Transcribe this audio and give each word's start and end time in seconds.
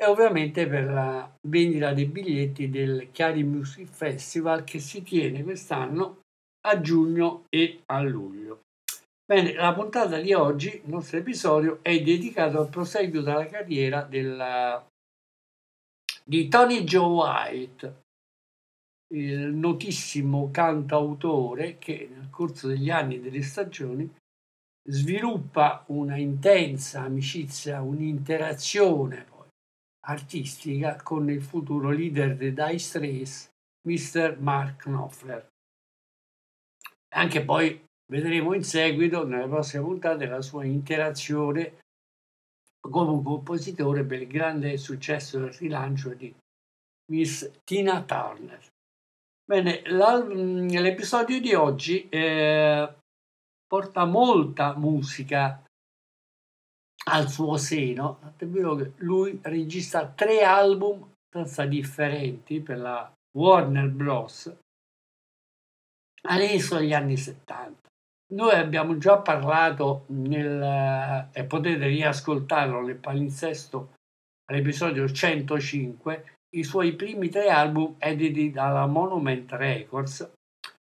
e 0.00 0.06
ovviamente 0.06 0.66
per 0.66 0.84
la 0.84 1.30
vendita 1.46 1.92
dei 1.92 2.06
biglietti 2.06 2.70
del 2.70 3.10
Chiari 3.10 3.42
Music 3.42 3.88
Festival 3.88 4.64
che 4.64 4.78
si 4.78 5.02
tiene 5.02 5.42
quest'anno 5.42 6.20
a 6.66 6.80
giugno 6.80 7.44
e 7.50 7.82
a 7.86 8.00
luglio. 8.00 8.60
Bene, 9.30 9.52
la 9.54 9.74
puntata 9.74 10.18
di 10.18 10.32
oggi, 10.32 10.68
il 10.68 10.90
nostro 10.90 11.18
episodio, 11.18 11.80
è 11.82 12.00
dedicato 12.02 12.58
al 12.60 12.68
proseguio 12.68 13.22
della 13.22 13.46
carriera 13.46 14.02
della- 14.02 14.84
di 16.24 16.48
Tony 16.48 16.82
Joe 16.84 17.06
White, 17.06 18.00
il 19.12 19.52
notissimo 19.52 20.50
cantautore 20.50 21.78
che 21.78 22.08
nel 22.12 22.30
corso 22.30 22.68
degli 22.68 22.90
anni 22.90 23.16
e 23.16 23.20
delle 23.20 23.42
stagioni 23.42 24.08
sviluppa 24.88 25.84
una 25.88 26.16
intensa 26.16 27.02
amicizia, 27.02 27.82
un'interazione 27.82 29.24
poi 29.24 29.48
artistica 30.06 31.00
con 31.02 31.30
il 31.30 31.42
futuro 31.42 31.90
leader 31.90 32.36
dei 32.36 32.52
Dire 32.52 32.78
Straits, 32.78 33.50
Mr. 33.86 34.38
Mark 34.38 34.84
Knopfler. 34.84 35.46
Anche 37.14 37.44
poi 37.44 37.82
vedremo 38.10 38.54
in 38.54 38.64
seguito, 38.64 39.26
nelle 39.26 39.48
prossime 39.48 39.82
puntate, 39.82 40.26
la 40.26 40.40
sua 40.40 40.64
interazione 40.64 41.78
come 42.80 43.22
compositore 43.22 44.04
per 44.04 44.22
il 44.22 44.28
grande 44.28 44.76
successo 44.78 45.38
del 45.38 45.52
rilancio 45.52 46.14
di 46.14 46.34
Miss 47.10 47.50
Tina 47.64 48.02
Turner. 48.02 48.69
Bene, 49.50 49.82
l'episodio 49.82 51.40
di 51.40 51.54
oggi 51.54 52.08
eh, 52.08 52.88
porta 53.66 54.04
molta 54.04 54.76
musica 54.76 55.64
al 57.06 57.28
suo 57.28 57.56
seno, 57.56 58.20
lui 58.98 59.40
registra 59.42 60.06
tre 60.06 60.44
album 60.44 61.02
abbastanza 61.02 61.66
differenti 61.68 62.60
per 62.60 62.78
la 62.78 63.12
Warner 63.36 63.88
Bros. 63.88 64.56
all'inizio 66.28 66.78
degli 66.78 66.94
anni 66.94 67.16
70. 67.16 67.88
Noi 68.34 68.54
abbiamo 68.54 68.98
già 68.98 69.18
parlato 69.18 70.04
nel, 70.10 71.28
e 71.32 71.42
potete 71.42 71.88
riascoltarlo 71.88 72.82
nel 72.82 72.98
palinsesto 72.98 73.94
all'episodio 74.44 75.10
105 75.10 76.38
i 76.56 76.64
suoi 76.64 76.94
primi 76.94 77.28
tre 77.28 77.48
album 77.48 77.94
editi 77.98 78.50
dalla 78.50 78.86
Monument 78.86 79.52
Records, 79.52 80.28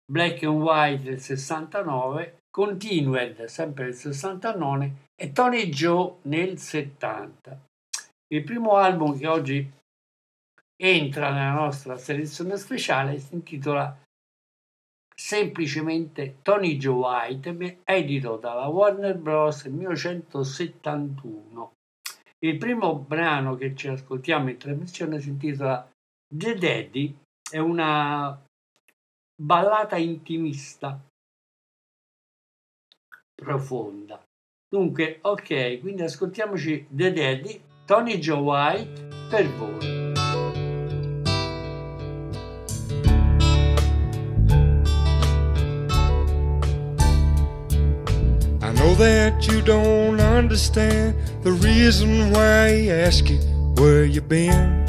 Black 0.04 0.42
and 0.42 0.60
White 0.60 1.02
del 1.02 1.20
69, 1.20 2.40
Continued 2.50 3.44
sempre 3.44 3.84
del 3.84 3.94
69 3.94 5.10
e 5.14 5.32
Tony 5.32 5.68
Joe 5.68 6.16
nel 6.22 6.58
70. 6.58 7.60
Il 8.32 8.42
primo 8.44 8.76
album 8.76 9.18
che 9.18 9.26
oggi 9.26 9.70
entra 10.78 11.32
nella 11.32 11.52
nostra 11.52 11.98
selezione 11.98 12.56
speciale 12.56 13.18
si 13.18 13.34
intitola 13.34 13.94
semplicemente 15.14 16.38
Tony 16.42 16.76
Joe 16.76 16.94
White, 16.94 17.80
edito 17.84 18.36
dalla 18.36 18.66
Warner 18.66 19.16
Bros. 19.16 19.64
nel 19.64 19.74
1971. 19.74 21.75
Il 22.44 22.58
primo 22.58 22.98
brano 22.98 23.56
che 23.56 23.74
ci 23.74 23.88
ascoltiamo 23.88 24.50
in 24.50 24.58
trasmissione 24.58 25.20
si 25.20 25.30
intitola 25.30 25.90
The 26.28 26.54
Daddy, 26.54 27.16
è 27.50 27.58
una 27.58 28.38
ballata 29.34 29.96
intimista 29.96 31.00
profonda. 33.34 34.22
Dunque, 34.68 35.18
ok, 35.22 35.80
quindi 35.80 36.02
ascoltiamoci 36.02 36.86
The 36.90 37.12
Daddy, 37.12 37.62
Tony 37.84 38.18
Joe 38.18 38.40
White 38.40 39.28
per 39.30 39.48
voi. 39.52 39.95
That 48.98 49.46
you 49.46 49.60
don't 49.60 50.20
understand 50.20 51.14
the 51.42 51.52
reason 51.52 52.30
why 52.30 52.68
I 52.68 52.86
ask 52.88 53.28
you 53.28 53.36
where 53.76 54.06
you 54.06 54.22
been. 54.22 54.86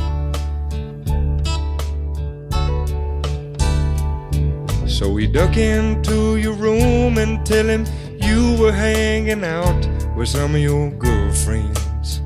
So 4.87 5.15
he 5.17 5.27
duck 5.27 5.57
into 5.57 6.37
your 6.37 6.53
room 6.53 7.17
and 7.17 7.45
tell 7.45 7.67
him 7.67 7.85
you 8.21 8.55
were 8.59 8.71
hanging 8.71 9.43
out 9.43 9.85
with 10.15 10.29
some 10.29 10.55
of 10.55 10.61
your 10.61 10.89
girlfriends. 10.91 12.21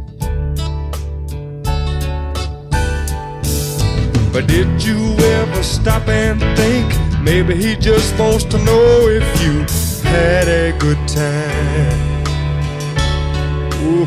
But 4.32 4.48
did 4.48 4.84
you 4.84 5.16
ever 5.18 5.64
stop 5.64 6.08
and 6.08 6.40
think 6.56 7.22
maybe 7.22 7.56
he 7.56 7.76
just 7.76 8.18
wants 8.20 8.44
to 8.46 8.58
know 8.60 9.10
if 9.10 9.44
you 9.44 9.68
had 10.04 10.48
a 10.48 10.72
good 10.78 10.98
time? 11.08 12.12
Ooh. 13.84 14.06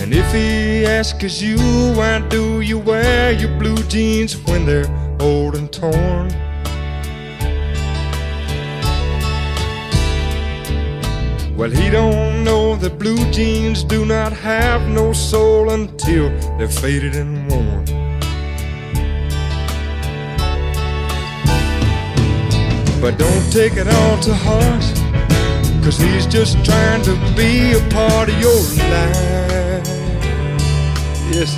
And 0.00 0.12
if 0.14 0.32
he 0.32 0.86
asks 0.86 1.42
you 1.42 1.58
why 1.94 2.20
do 2.28 2.60
you 2.60 2.78
wear 2.78 3.32
your 3.32 3.56
blue 3.58 3.82
jeans 3.88 4.36
when 4.46 4.64
they're 4.64 4.88
old 5.20 5.54
and 5.54 5.70
torn? 5.72 6.28
Well, 11.58 11.70
he 11.70 11.90
don't 11.90 12.44
know 12.44 12.76
that 12.76 13.00
blue 13.00 13.30
jeans 13.32 13.82
do 13.82 14.06
not 14.06 14.32
have 14.32 14.88
no 14.88 15.12
soul 15.12 15.70
until 15.70 16.30
they're 16.56 16.68
faded 16.68 17.16
and 17.16 17.50
worn. 17.50 18.07
But 23.00 23.16
don't 23.16 23.52
take 23.52 23.74
it 23.76 23.86
all 23.86 24.18
to 24.22 24.34
heart, 24.34 24.82
cause 25.84 25.98
he's 25.98 26.26
just 26.26 26.62
trying 26.64 27.02
to 27.02 27.14
be 27.36 27.72
a 27.72 27.80
part 27.90 28.28
of 28.28 28.40
your 28.40 28.60
life. 28.90 29.86
Yes, 31.30 31.56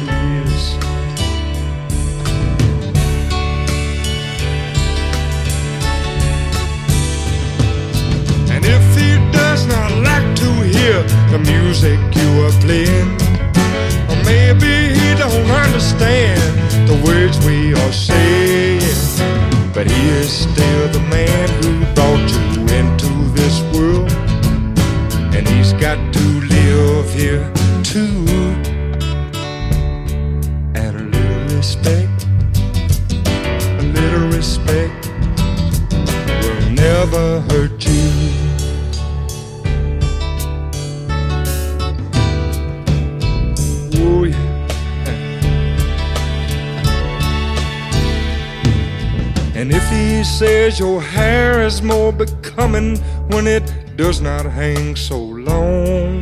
when 53.40 53.62
it 53.62 53.96
does 53.96 54.20
not 54.20 54.44
hang 54.44 54.94
so 54.94 55.18
long, 55.18 56.20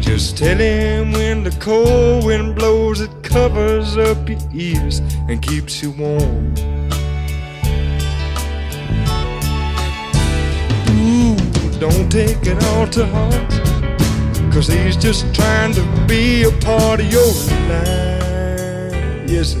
just 0.00 0.38
tell 0.38 0.56
him 0.56 1.12
when 1.12 1.44
the 1.44 1.54
cold 1.60 2.24
wind 2.24 2.54
blows, 2.54 3.02
it 3.02 3.10
covers 3.22 3.98
up 3.98 4.26
your 4.26 4.40
ears 4.54 5.00
and 5.28 5.42
keeps 5.42 5.82
you 5.82 5.90
warm. 5.90 6.54
Ooh, 10.96 11.36
don't 11.78 12.10
take 12.10 12.46
it 12.46 12.64
all 12.68 12.86
to 12.86 13.04
heart. 13.04 13.52
Cause 14.54 14.68
he's 14.68 14.96
just 14.96 15.34
trying 15.34 15.74
to 15.74 15.82
be 16.06 16.44
a 16.44 16.50
part 16.62 17.00
of 17.00 17.12
your 17.12 17.32
life. 17.68 19.28
Yes, 19.28 19.54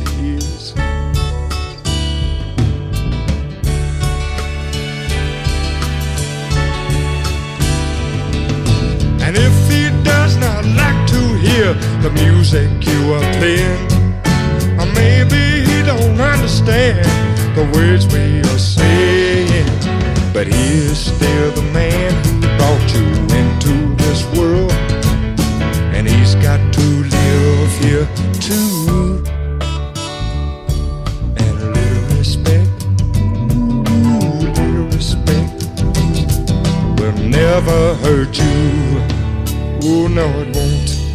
playing, 13.38 13.78
or 14.80 14.86
maybe 14.94 15.62
he 15.68 15.82
don't 15.82 16.20
understand 16.20 17.06
the 17.54 17.64
words 17.72 18.04
we 18.12 18.40
are 18.40 18.58
saying, 18.58 19.66
but 20.32 20.46
he 20.48 20.64
is 20.90 20.98
still 20.98 21.52
the 21.52 21.62
man 21.72 22.10
who 22.26 22.40
brought 22.58 22.86
you 22.94 23.06
into 23.40 23.94
this 24.02 24.24
world, 24.36 24.72
and 25.94 26.08
he's 26.08 26.34
got 26.36 26.60
to 26.74 26.80
live 26.80 27.72
here 27.84 28.08
too. 28.40 29.22
And 31.36 31.54
little 31.76 32.18
respect, 32.18 32.70
little 34.50 34.86
respect 34.96 35.62
will 36.98 37.18
never 37.22 37.94
hurt 38.02 38.36
you. 38.36 38.98
Oh, 39.84 40.08
no, 40.08 40.26
it 40.40 40.56
won't. 40.56 41.07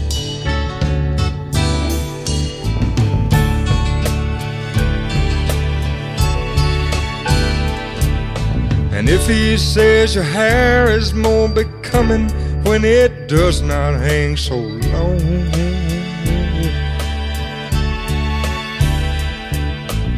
He 9.26 9.58
says 9.58 10.16
your 10.16 10.24
hair 10.24 10.90
is 10.90 11.14
more 11.14 11.48
becoming 11.48 12.30
when 12.66 12.84
it 12.84 13.28
does 13.28 13.62
not 13.62 13.94
hang 13.94 14.36
so 14.36 14.58
long, 14.58 15.20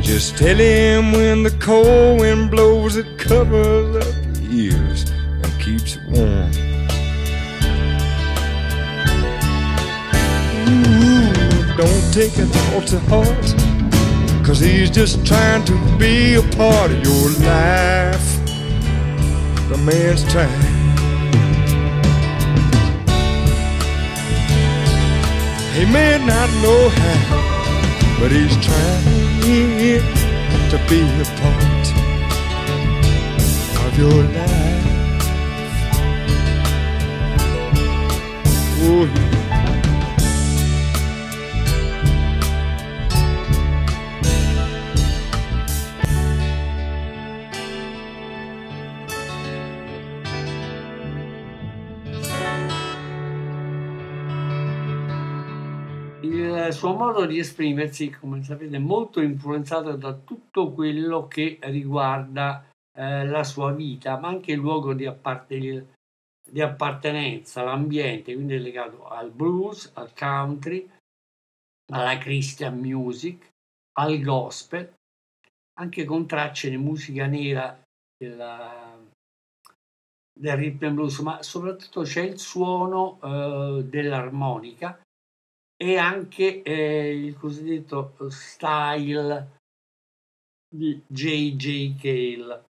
just 0.01 0.37
tell 0.37 0.55
him 0.55 1.11
when 1.11 1.43
the 1.43 1.55
cold 1.59 2.19
wind 2.19 2.49
blows, 2.49 2.97
it 2.97 3.19
covers 3.19 3.95
up 4.07 4.15
your 4.41 4.51
ears 4.51 5.09
and 5.09 5.61
keeps 5.61 5.95
you 5.95 6.01
warm. 6.09 6.51
Ooh, 10.67 11.77
don't 11.77 12.13
take 12.13 12.33
it 12.37 12.49
all 12.73 12.81
to 12.81 12.99
heart, 13.11 14.45
cause 14.45 14.59
he's 14.59 14.89
just 14.89 15.25
trying 15.25 15.63
to 15.65 15.73
be 15.97 16.35
a 16.35 16.41
part 16.57 16.91
of 16.91 17.03
your 17.03 17.29
life. 17.47 18.24
The 19.75 19.83
man's 19.83 20.23
trying. 20.31 20.49
He 25.73 25.83
may 25.91 26.17
not 26.25 26.49
know 26.63 26.87
how, 26.87 28.17
but 28.17 28.31
he's 28.31 28.55
trying 28.65 29.03
to 30.69 30.77
be 30.87 31.01
a 31.01 31.25
part 31.41 31.85
of 33.85 33.97
your 33.97 34.23
life. 34.23 34.85
Oh, 38.79 39.24
suo 56.85 56.93
modo 56.93 57.25
di 57.25 57.39
esprimersi, 57.39 58.11
come 58.11 58.43
sapete, 58.43 58.75
è 58.75 58.79
molto 58.79 59.19
influenzato 59.19 59.95
da 59.95 60.13
tutto 60.13 60.71
quello 60.71 61.27
che 61.27 61.57
riguarda 61.61 62.69
eh, 62.95 63.25
la 63.25 63.43
sua 63.43 63.71
vita, 63.71 64.19
ma 64.19 64.27
anche 64.27 64.51
il 64.51 64.59
luogo 64.59 64.93
di, 64.93 65.07
apparte- 65.07 65.95
di 66.47 66.61
appartenenza, 66.61 67.63
l'ambiente, 67.63 68.35
quindi 68.35 68.53
è 68.53 68.59
legato 68.59 69.07
al 69.07 69.31
blues, 69.31 69.89
al 69.95 70.13
country, 70.13 70.87
alla 71.91 72.19
Christian 72.19 72.77
music, 72.77 73.49
al 73.93 74.21
gospel, 74.21 74.93
anche 75.79 76.05
con 76.05 76.27
tracce 76.27 76.69
di 76.69 76.77
musica 76.77 77.25
nera 77.25 77.81
della- 78.15 78.95
del 80.37 80.55
rhythm 80.55 80.93
blues, 80.93 81.17
ma 81.19 81.41
soprattutto 81.41 82.03
c'è 82.03 82.21
il 82.21 82.37
suono 82.37 83.19
eh, 83.23 83.83
dell'armonica 83.85 84.99
e 85.77 85.97
anche 85.97 86.61
eh, 86.61 87.25
il 87.25 87.37
cosiddetto 87.37 88.13
style 88.29 89.59
di 90.73 91.01
J.J. 91.07 91.95
Cale 91.99 92.63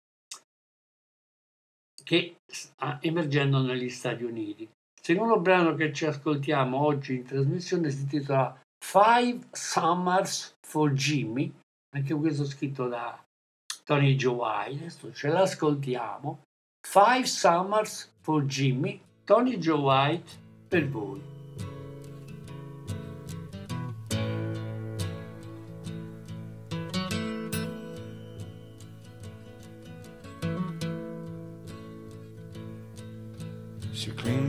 che 2.04 2.36
sta 2.46 3.00
emergendo 3.02 3.62
negli 3.62 3.90
Stati 3.90 4.24
Uniti. 4.24 4.70
secondo 5.02 5.40
brano 5.40 5.74
che 5.76 5.94
ci 5.94 6.06
ascoltiamo 6.06 6.78
oggi 6.78 7.16
in 7.16 7.26
trasmissione 7.26 7.90
si 7.90 8.02
intitola 8.02 8.60
Five 8.84 9.48
Summers 9.52 10.58
for 10.62 10.92
Jimmy, 10.92 11.52
anche 11.96 12.14
questo 12.14 12.46
scritto 12.46 12.88
da 12.88 13.22
Tony 13.86 14.22
White, 14.22 14.80
adesso 14.80 15.14
ce 15.14 15.30
l'ascoltiamo. 15.30 16.42
Five 16.86 17.26
Summers 17.26 18.12
for 18.22 18.44
Jimmy, 18.44 19.02
Tony 19.24 19.58
Joe 19.58 19.80
White 19.80 20.32
per 20.68 20.90
voi. 20.90 21.33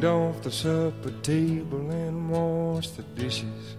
Cleaned 0.04 0.06
off 0.06 0.42
the 0.42 0.50
supper 0.50 1.12
table 1.22 1.90
and 1.90 2.28
washed 2.28 2.96
the 2.96 3.02
dishes. 3.14 3.76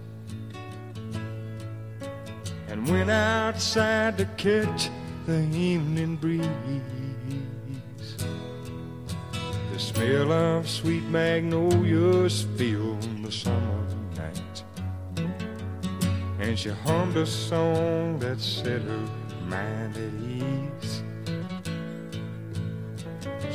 And 2.68 2.88
went 2.88 3.10
outside 3.10 4.18
to 4.18 4.24
catch 4.36 4.90
the 5.26 5.40
evening 5.54 6.16
breeze. 6.16 6.46
The 9.72 9.78
smell 9.78 10.32
of 10.32 10.68
sweet 10.68 11.04
magnolias 11.04 12.46
filled 12.56 13.02
the 13.24 13.30
summer 13.30 13.86
night. 14.16 14.64
And 16.40 16.58
she 16.58 16.70
hummed 16.70 17.16
a 17.16 17.26
song 17.26 18.18
that 18.18 18.40
set 18.40 18.82
her 18.82 19.08
mind 19.46 19.96
at 19.96 20.12
ease. 20.28 20.95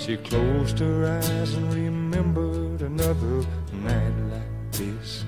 She 0.05 0.17
closed 0.17 0.79
her 0.79 1.20
eyes 1.20 1.53
and 1.53 1.72
remembered 1.75 2.81
another 2.81 3.46
night 3.72 4.17
like 4.31 4.72
this. 4.72 5.24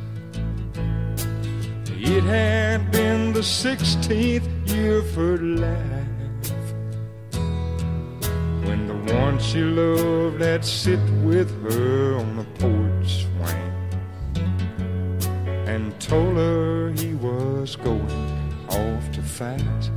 It 1.92 2.24
had 2.24 2.92
been 2.92 3.34
the 3.34 3.42
16th 3.42 4.50
year 4.68 4.98
of 4.98 5.14
her 5.14 5.38
life 5.38 6.52
when 8.66 8.88
the 8.88 9.14
one 9.14 9.38
she 9.38 9.62
loved 9.62 10.42
had 10.42 10.66
sit 10.66 11.00
with 11.24 11.52
her 11.70 12.18
on 12.18 12.38
the 12.38 12.46
porch 12.58 13.28
swing 13.28 13.74
and 15.68 15.94
told 16.00 16.36
her 16.36 16.92
he 16.94 17.14
was 17.14 17.76
going 17.76 18.10
off 18.70 19.12
to 19.12 19.22
fight. 19.22 19.93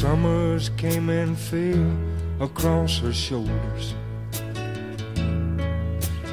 Summers 0.00 0.70
came 0.78 1.10
and 1.10 1.38
fell 1.38 1.94
across 2.40 3.00
her 3.00 3.12
shoulders. 3.12 3.94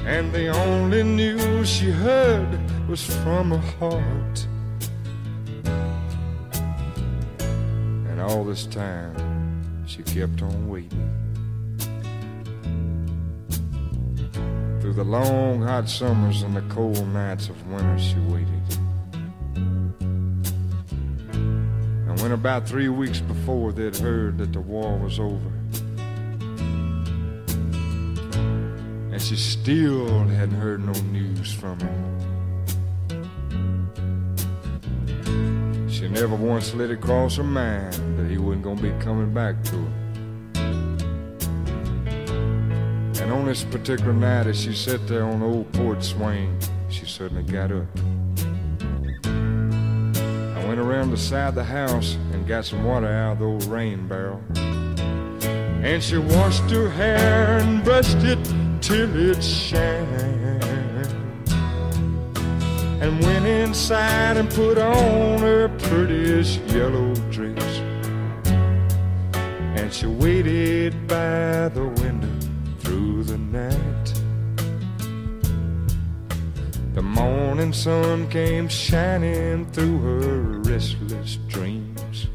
And 0.05 0.31
the 0.31 0.47
only 0.47 1.03
news 1.03 1.69
she 1.69 1.91
heard 1.91 2.47
was 2.87 3.03
from 3.03 3.51
her 3.51 3.67
heart. 3.77 4.47
And 8.09 8.21
all 8.21 8.45
this 8.45 8.65
time, 8.67 9.85
she 9.85 10.01
kept 10.01 10.41
on 10.41 10.69
waiting. 10.69 11.11
Through 14.79 14.93
the 14.93 15.03
long 15.03 15.61
hot 15.61 15.89
summers 15.89 16.41
and 16.43 16.55
the 16.55 16.63
cold 16.73 17.05
nights 17.09 17.49
of 17.49 17.67
winter, 17.67 17.99
she 17.99 18.17
waited. 18.31 18.76
When 22.27 22.37
about 22.37 22.67
three 22.67 22.89
weeks 22.89 23.21
before 23.21 23.71
they'd 23.71 23.95
heard 23.95 24.37
that 24.37 24.51
the 24.51 24.59
war 24.59 24.97
was 24.97 25.17
over, 25.17 25.49
and 29.13 29.21
she 29.21 29.37
still 29.37 30.25
hadn't 30.27 30.59
heard 30.59 30.85
no 30.85 30.91
news 31.03 31.53
from 31.53 31.79
him. 31.79 32.19
She 35.89 36.09
never 36.09 36.35
once 36.35 36.73
let 36.73 36.91
it 36.91 36.99
cross 36.99 37.37
her 37.37 37.43
mind 37.43 37.93
that 38.19 38.29
he 38.29 38.37
wasn't 38.37 38.63
gonna 38.63 38.81
be 38.81 38.91
coming 39.01 39.33
back 39.33 39.63
to 39.63 39.77
her. 39.77 39.93
And 43.21 43.31
on 43.31 43.45
this 43.45 43.63
particular 43.63 44.11
night, 44.11 44.47
as 44.47 44.59
she 44.59 44.73
sat 44.73 45.07
there 45.07 45.23
on 45.23 45.39
the 45.39 45.45
old 45.45 45.71
porch 45.71 46.03
swing, 46.03 46.59
she 46.89 47.05
suddenly 47.05 47.43
got 47.43 47.71
up. 47.71 47.87
Around 50.97 51.11
the 51.11 51.17
side 51.17 51.49
of 51.49 51.53
the 51.53 51.63
house 51.63 52.17
and 52.33 52.47
got 52.47 52.65
some 52.65 52.83
water 52.83 53.05
out 53.05 53.33
of 53.33 53.39
the 53.39 53.45
old 53.45 53.63
rain 53.65 54.07
barrel. 54.07 54.41
And 54.55 56.01
she 56.01 56.17
washed 56.17 56.71
her 56.71 56.89
hair 56.89 57.59
and 57.59 57.83
brushed 57.83 58.17
it 58.23 58.43
till 58.81 59.15
it 59.15 59.43
shined. 59.43 60.63
And 62.99 63.23
went 63.23 63.45
inside 63.45 64.37
and 64.37 64.49
put 64.49 64.79
on 64.79 65.37
her 65.37 65.69
prettiest 65.77 66.61
yellow 66.61 67.13
dress. 67.29 67.77
And 69.77 69.93
she 69.93 70.07
waited 70.07 71.07
by 71.07 71.69
the 71.75 71.93
window 72.01 72.47
through 72.79 73.23
the 73.25 73.37
night. 73.37 73.86
The 76.97 77.03
morning 77.03 77.73
sun 77.73 78.27
came 78.27 78.67
shining 78.67 79.67
through 79.67 79.99
her 79.99 80.41
restless 80.67 81.37
dreams. 81.47 82.27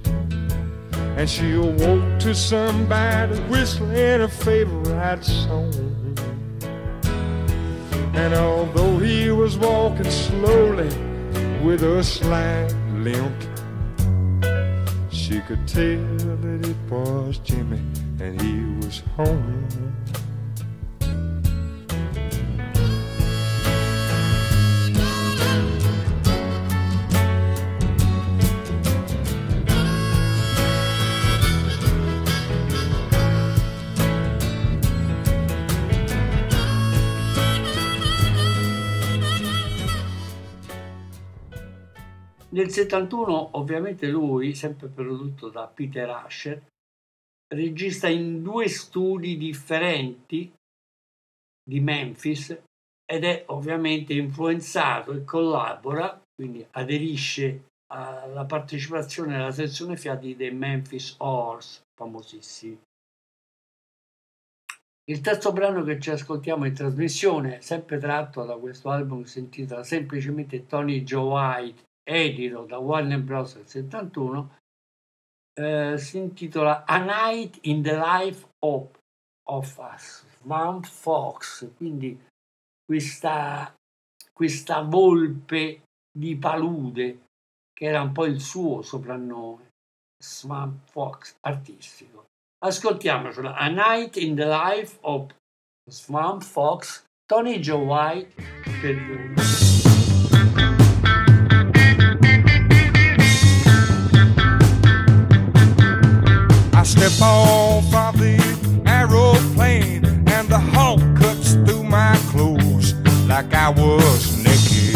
And 0.95 1.29
she 1.29 1.55
awoke 1.55 2.21
to 2.21 2.33
somebody 2.33 3.41
whistling 3.51 4.21
her 4.21 4.29
favorite 4.29 5.25
song. 5.25 6.17
And 8.15 8.35
although 8.35 8.99
he 8.99 9.33
was 9.33 9.59
walking 9.59 10.09
slowly 10.09 10.95
with 11.65 11.83
a 11.83 12.05
slight 12.05 12.73
limp, 12.99 13.35
she 15.11 15.41
could 15.41 15.67
tell 15.67 16.37
that 16.39 16.61
it 16.71 16.77
was 16.89 17.39
Jimmy 17.39 17.83
and 18.21 18.41
he 18.41 18.87
was 18.87 19.03
home. 19.17 19.67
Nel 42.53 42.69
71 42.69 43.57
ovviamente 43.57 44.07
lui, 44.09 44.55
sempre 44.55 44.89
prodotto 44.89 45.49
da 45.49 45.67
Peter 45.67 46.09
Asher, 46.11 46.63
regista 47.49 48.09
in 48.09 48.43
due 48.43 48.69
studi 48.69 49.39
differenti 49.39 50.53
di 51.63 51.81
Memphis 51.81 52.51
ed 53.05 53.25
è 53.25 53.45
ovviamente 53.47 54.13
influenzato 54.13 55.13
e 55.13 55.25
collabora, 55.25 56.21
quindi 56.35 56.67
aderisce 56.73 57.69
alla 57.91 58.45
partecipazione 58.45 59.37
alla 59.37 59.53
sezione 59.53 59.97
fiati 59.97 60.37
dei 60.37 60.53
Memphis 60.53 61.15
Horse, 61.19 61.83
famosissimi. 61.95 62.79
Il 65.11 65.21
terzo 65.21 65.53
brano 65.53 65.83
che 65.85 65.99
ci 65.99 66.11
ascoltiamo 66.11 66.67
in 66.67 66.75
trasmissione, 66.75 67.63
sempre 67.63 67.99
tratto 67.99 68.45
da 68.45 68.57
questo 68.57 68.91
album 68.91 69.25
si 69.25 69.41
intitola 69.41 69.85
semplicemente 69.85 70.67
Tony 70.67 71.03
Joe 71.03 71.25
White, 71.25 71.83
edito 72.05 72.65
da 72.65 72.79
Warner 72.79 73.21
Bros. 73.21 73.55
nel 73.55 73.67
71, 73.67 74.59
eh, 75.55 75.99
si 75.99 76.19
intitola 76.19 76.85
A 76.85 76.99
Night 76.99 77.59
in 77.63 77.83
the 77.83 77.97
Life 77.97 78.47
of, 78.61 78.89
of 79.49 79.79
Us, 79.79 80.25
Mount 80.43 80.87
Fox, 80.87 81.69
quindi 81.77 82.19
questa, 82.85 83.75
questa 84.33 84.81
volpe 84.83 85.83
di 86.11 86.37
palude 86.37 87.27
che 87.73 87.87
era 87.87 88.03
un 88.03 88.13
po' 88.13 88.27
il 88.27 88.41
suo 88.41 88.83
soprannome, 88.83 89.71
Swamp 90.23 90.89
Fox 90.91 91.37
artistico. 91.41 92.27
Ascoltiamocela, 92.65 93.57
A 93.57 93.69
Night 93.69 94.17
in 94.17 94.37
the 94.37 94.47
Life 94.47 94.99
of 95.01 95.35
Swamp 95.91 96.43
Fox, 96.43 97.05
Tony 97.27 97.59
Joe 97.59 97.85
White 97.85 98.35
per 98.81 98.95
2000. 98.95 99.72
Happy 107.03 107.19
ball 107.19 107.83
the 108.13 108.39
aeroplane, 108.87 110.05
and 110.29 110.49
the 110.49 110.59
Hulk 110.59 111.01
cuts 111.17 111.55
through 111.55 111.83
my 111.83 112.17
clothes 112.31 112.95
like 113.27 113.53
I 113.53 113.71
was 113.71 114.39
naked. 114.39 114.95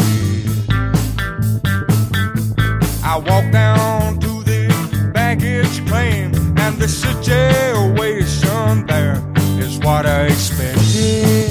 I 3.03 3.17
walk 3.17 3.51
down 3.51 4.19
to 4.21 4.41
the 4.43 5.11
baggage 5.13 5.85
claim, 5.85 6.33
and 6.57 6.77
the 6.77 6.87
situation 6.87 8.85
there 8.85 9.21
is 9.59 9.77
what 9.79 10.05
I 10.05 10.27
expected. 10.27 11.46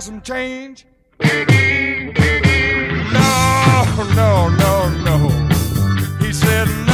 Spare 0.00 0.12
some 0.14 0.22
change? 0.22 0.86
No, 3.12 3.84
no, 4.14 4.48
no, 4.48 4.88
no. 5.04 5.28
He 6.20 6.32
said, 6.32 6.68
No, 6.86 6.89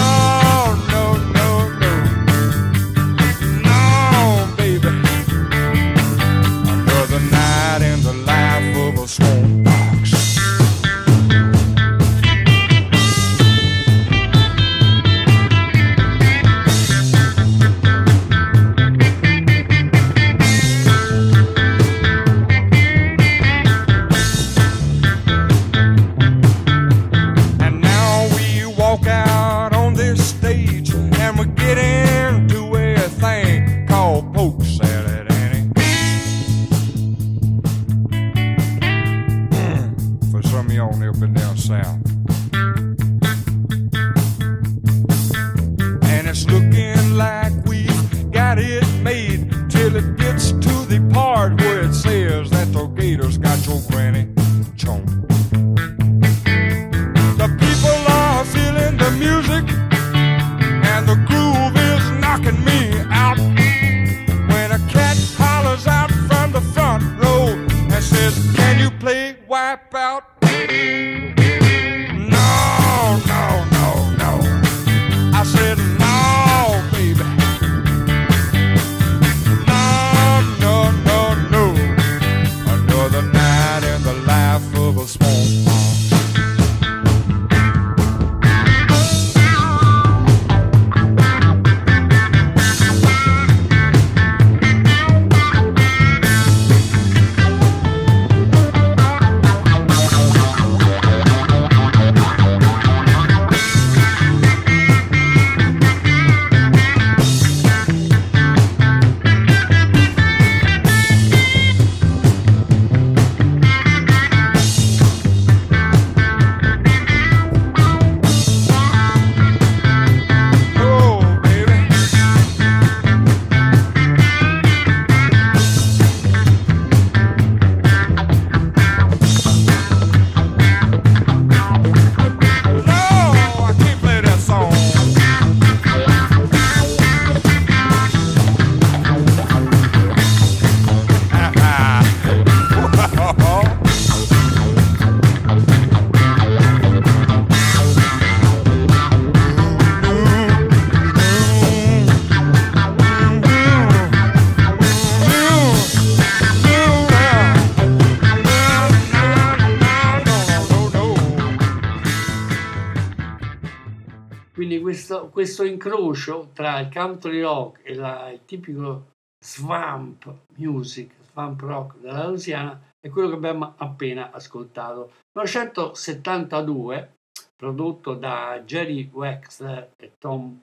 questo, 165.47 165.63
incrocio 165.63 166.51
tra 166.53 166.81
il 166.81 166.93
country 166.93 167.41
rock 167.41 167.81
e 167.85 167.95
la- 167.95 168.31
il 168.31 168.45
tipico 168.45 169.13
swamp 169.39 170.29
music, 170.57 171.15
swamp 171.31 171.61
rock 171.61 171.99
della 171.99 172.27
Louisiana 172.27 172.81
è 172.99 173.09
quello 173.09 173.29
che 173.29 173.37
abbiamo 173.37 173.75
appena 173.77 174.33
ascoltato. 174.33 175.13
1972, 175.39 177.13
prodotto 177.55 178.15
da 178.15 178.61
Jerry 178.65 179.09
Wexler 179.13 179.93
e 179.97 180.13
Tom 180.19 180.59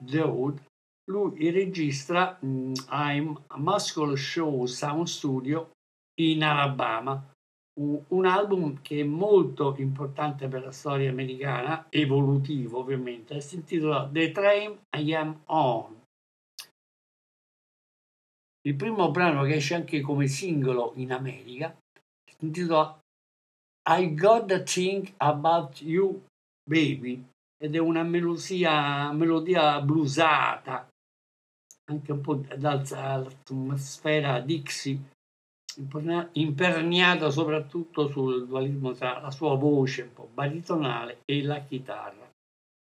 Dowd, 0.00 0.62
lui 1.10 1.50
registra 1.50 2.36
mh, 2.38 2.72
I'm 2.90 3.36
a 3.48 3.58
Muscle 3.58 4.16
Show 4.16 4.66
Sound 4.66 5.06
Studio 5.08 5.70
in 6.20 6.44
Alabama, 6.44 7.20
un, 7.80 8.24
album 8.24 8.80
che 8.80 9.00
è 9.00 9.04
molto 9.04 9.74
importante 9.78 10.48
per 10.48 10.64
la 10.64 10.72
storia 10.72 11.10
americana, 11.10 11.86
evolutivo 11.90 12.78
ovviamente, 12.78 13.40
si 13.40 13.56
intitola 13.56 14.08
The 14.10 14.32
Train 14.32 14.78
I 14.96 15.14
Am 15.14 15.42
On. 15.46 15.94
Il 18.66 18.74
primo 18.74 19.10
brano 19.10 19.44
che 19.44 19.54
esce 19.54 19.74
anche 19.74 20.00
come 20.00 20.26
singolo 20.26 20.92
in 20.96 21.12
America 21.12 21.76
si 22.28 22.44
intitola 22.44 22.98
I 23.88 24.14
Got 24.14 24.46
the 24.46 24.62
Thing 24.64 25.12
About 25.18 25.80
You 25.82 26.24
Baby 26.68 27.24
ed 27.56 27.74
è 27.74 27.78
una 27.78 28.02
melodia, 28.02 29.12
melodia 29.12 29.80
bluesata, 29.80 30.88
anche 31.88 32.12
un 32.12 32.20
po' 32.20 32.34
d'atmosfera 32.34 34.40
Dixie, 34.40 34.92
imperna- 34.92 35.15
imperniata 36.32 37.30
soprattutto 37.30 38.08
sul 38.08 38.46
dualismo 38.46 38.92
tra 38.92 39.20
la 39.20 39.30
sua 39.30 39.54
voce 39.56 40.02
un 40.02 40.12
po' 40.12 40.28
baritonale 40.32 41.20
e 41.24 41.42
la 41.42 41.60
chitarra. 41.60 42.30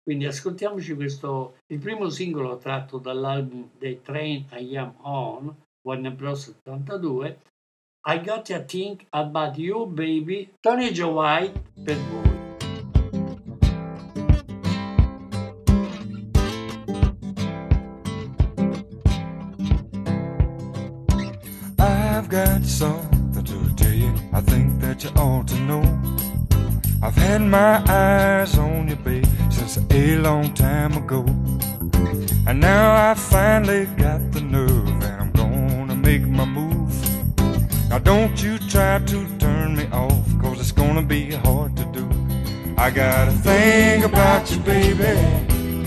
Quindi 0.03 0.27
ascoltiamoci 0.27 0.95
questo, 0.95 1.59
il 1.69 1.79
primo 1.79 2.09
singolo 2.09 2.57
tratto 2.57 2.99
dall'album 2.99 3.71
The 3.79 4.01
Train 4.03 4.47
I 4.51 4.77
Am 4.77 4.95
On, 5.03 5.55
Warner 5.87 6.13
Bros. 6.13 6.57
82, 6.65 7.41
I 8.09 8.21
Got 8.21 8.43
to 8.49 8.65
Think 8.65 9.07
About 9.11 9.57
You 9.57 9.87
Baby, 9.87 10.51
Tony 10.61 10.91
Joe 10.91 11.13
White 11.13 11.63
per 11.85 11.97
voi. 11.97 12.32
Ought 25.43 25.49
to 25.49 25.59
know. 25.61 25.83
I've 27.03 27.17
had 27.17 27.43
my 27.43 27.83
eyes 27.89 28.57
on 28.59 28.89
you, 28.89 28.97
babe, 28.97 29.27
since 29.51 29.77
a 29.77 30.17
long 30.19 30.55
time 30.55 30.97
ago. 30.97 31.25
And 32.47 32.61
now 32.61 33.11
I 33.11 33.15
finally 33.15 33.87
got 33.97 34.21
the 34.31 34.41
nerve, 34.41 34.89
and 34.89 35.21
I'm 35.23 35.33
gonna 35.33 35.97
make 35.97 36.27
my 36.29 36.45
move. 36.45 36.95
Now 37.89 37.99
don't 37.99 38.41
you 38.43 38.59
try 38.59 39.01
to 39.01 39.39
turn 39.39 39.77
me 39.77 39.87
off, 39.93 40.27
cause 40.41 40.61
it's 40.61 40.73
gonna 40.73 41.03
be 41.03 41.33
hard 41.33 41.77
to 41.77 41.85
do. 41.87 42.07
I 42.77 42.91
got 42.91 43.29
a 43.29 43.33
thing 43.33 44.05
about 44.05 44.51
you, 44.51 44.59
baby. 44.59 45.13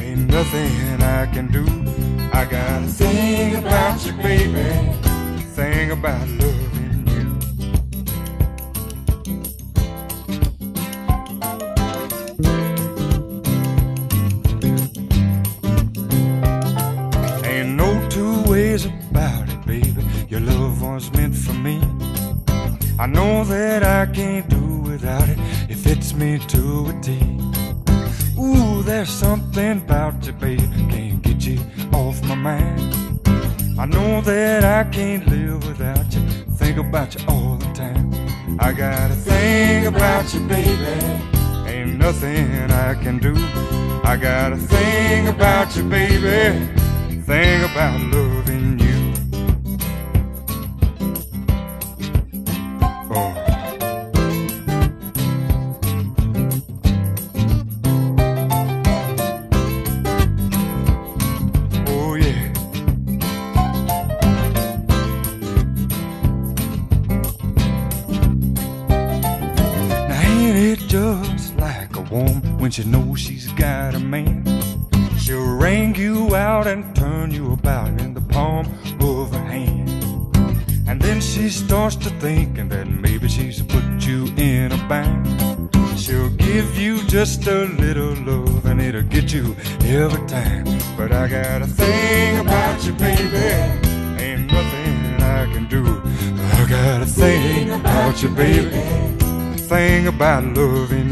Ain't 0.05 0.27
nothing 0.29 1.01
I 1.01 1.27
can 1.27 1.47
do. 1.47 1.65
I 2.33 2.43
got 2.45 2.83
a 2.83 2.87
thing 2.87 3.55
about 3.55 4.05
you, 4.05 4.13
baby. 4.13 4.67
Thing 5.55 5.91
about 5.91 6.27
loving 6.27 6.64
I 24.05 24.07
can't 24.09 24.47
do 24.47 24.63
without 24.91 25.27
it. 25.27 25.39
It 25.67 25.77
fits 25.77 26.13
me 26.13 26.37
to 26.37 26.85
a 26.89 26.93
T. 27.01 27.17
Ooh, 28.39 28.83
there's 28.83 29.09
something 29.09 29.81
about 29.81 30.23
you, 30.27 30.33
baby. 30.33 30.69
Can't 30.91 31.23
get 31.23 31.43
you 31.43 31.59
off 31.91 32.21
my 32.25 32.35
mind. 32.35 32.79
I 33.79 33.87
know 33.87 34.21
that 34.21 34.63
I 34.63 34.83
can't 34.91 35.25
live 35.27 35.65
without 35.67 36.05
you. 36.13 36.21
Think 36.59 36.77
about 36.77 37.15
you 37.15 37.25
all 37.27 37.55
the 37.55 37.65
time. 37.73 38.13
I 38.59 38.73
got 38.73 39.09
a 39.09 39.15
thing 39.15 39.87
about 39.87 40.31
you, 40.35 40.41
baby. 40.41 41.01
Ain't 41.67 41.97
nothing 41.97 42.71
I 42.71 42.93
can 43.01 43.17
do. 43.17 43.33
I 44.03 44.17
got 44.21 44.53
a 44.53 44.57
thing 44.57 45.29
about 45.29 45.75
you, 45.75 45.81
baby. 45.81 46.63
Thing 47.23 47.63
about 47.63 47.99
loving 48.01 48.34
give 86.55 86.77
you 86.77 87.03
just 87.03 87.45
a 87.47 87.65
little 87.83 88.15
love 88.23 88.65
and 88.65 88.79
it'll 88.79 89.01
get 89.01 89.33
you 89.33 89.53
every 89.83 90.25
time. 90.25 90.63
But 90.95 91.11
I 91.11 91.27
got 91.27 91.61
a 91.61 91.67
thing 91.67 92.39
about 92.39 92.81
you, 92.85 92.93
baby. 92.93 93.47
Ain't 94.23 94.49
nothing 94.49 95.21
I 95.21 95.51
can 95.51 95.65
do. 95.67 95.83
I 96.59 96.65
got 96.69 97.01
a 97.01 97.05
thing 97.05 97.71
about 97.71 98.23
you, 98.23 98.29
baby. 98.29 98.83
Thing 99.67 100.07
about 100.07 100.45
loving 100.55 101.04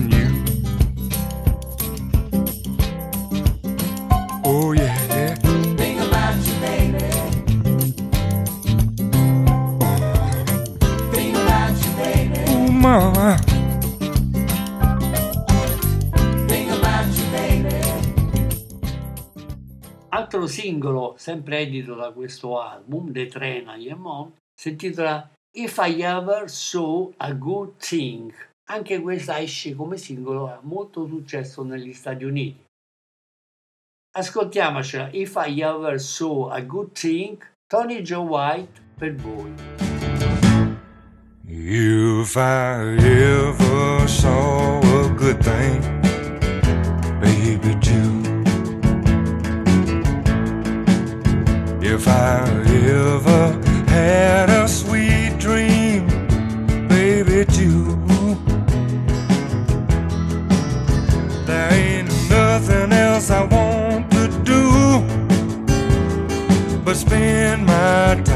singolo, 20.53 21.15
sempre 21.17 21.61
edito 21.61 21.95
da 21.95 22.11
questo 22.11 22.61
album, 22.61 23.11
The 23.11 23.25
Trena 23.25 23.75
Yemon, 23.75 24.33
si 24.53 24.69
intitola 24.69 25.27
If 25.55 25.77
I 25.83 26.01
Ever 26.01 26.49
Saw 26.49 27.11
a 27.17 27.33
Good 27.33 27.77
Thing. 27.77 28.31
Anche 28.69 29.01
questa 29.01 29.39
esce 29.39 29.73
come 29.75 29.97
singolo, 29.97 30.47
ha 30.47 30.59
molto 30.61 31.07
successo 31.07 31.63
negli 31.63 31.93
Stati 31.93 32.23
Uniti. 32.23 32.63
Ascoltiamocela, 34.15 35.09
If 35.11 35.41
I 35.43 35.59
Ever 35.59 35.99
Saw 35.99 36.49
a 36.49 36.61
Good 36.61 36.91
Thing, 36.91 37.37
Tony 37.67 38.01
Joe 38.03 38.25
White 38.25 38.81
per 38.95 39.15
voi. 39.15 39.51
If 41.45 42.37
I 42.37 42.95
ever 42.97 44.07
saw 44.07 44.79
a 44.79 45.09
good 45.15 45.39
thing, 45.41 45.81
baby, 47.19 47.75
June. 47.79 48.12
If 52.05 52.09
I 52.09 52.43
ever 52.89 53.53
had 53.87 54.49
a 54.49 54.67
sweet 54.67 55.37
dream, 55.39 56.05
baby, 56.89 57.45
June. 57.49 58.05
There 61.45 61.71
ain't 61.71 62.09
nothing 62.29 62.91
else 62.91 63.29
I 63.29 63.45
want 63.45 64.11
to 64.11 64.27
do 64.43 64.99
but 66.83 66.95
spend 66.95 67.65
my 67.65 68.21
time 68.25 68.32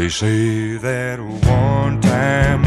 They 0.00 0.08
say 0.08 0.78
that 0.78 1.20
one 1.20 2.00
time 2.00 2.64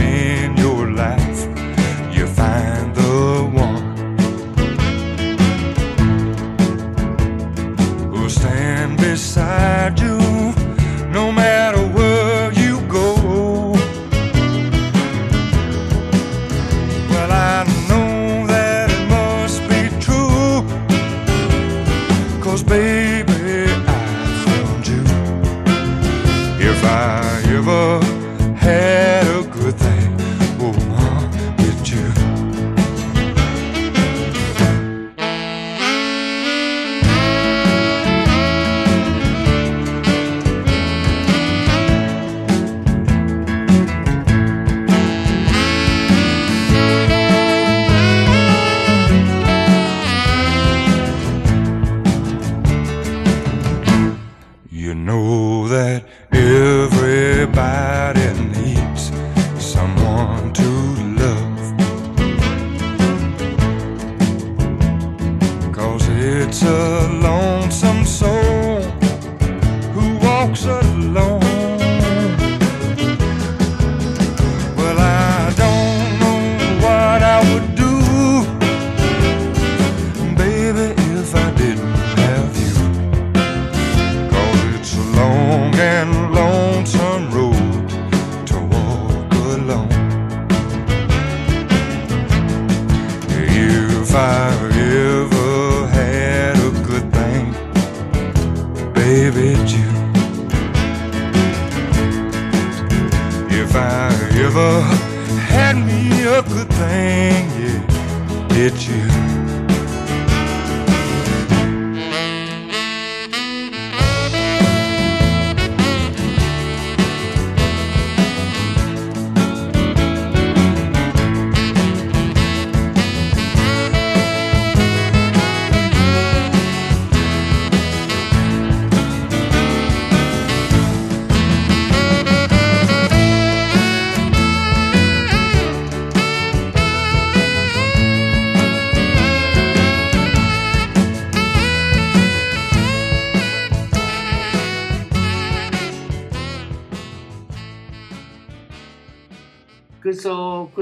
I 26.96 27.42
ever 27.48 28.06
had 28.56 29.03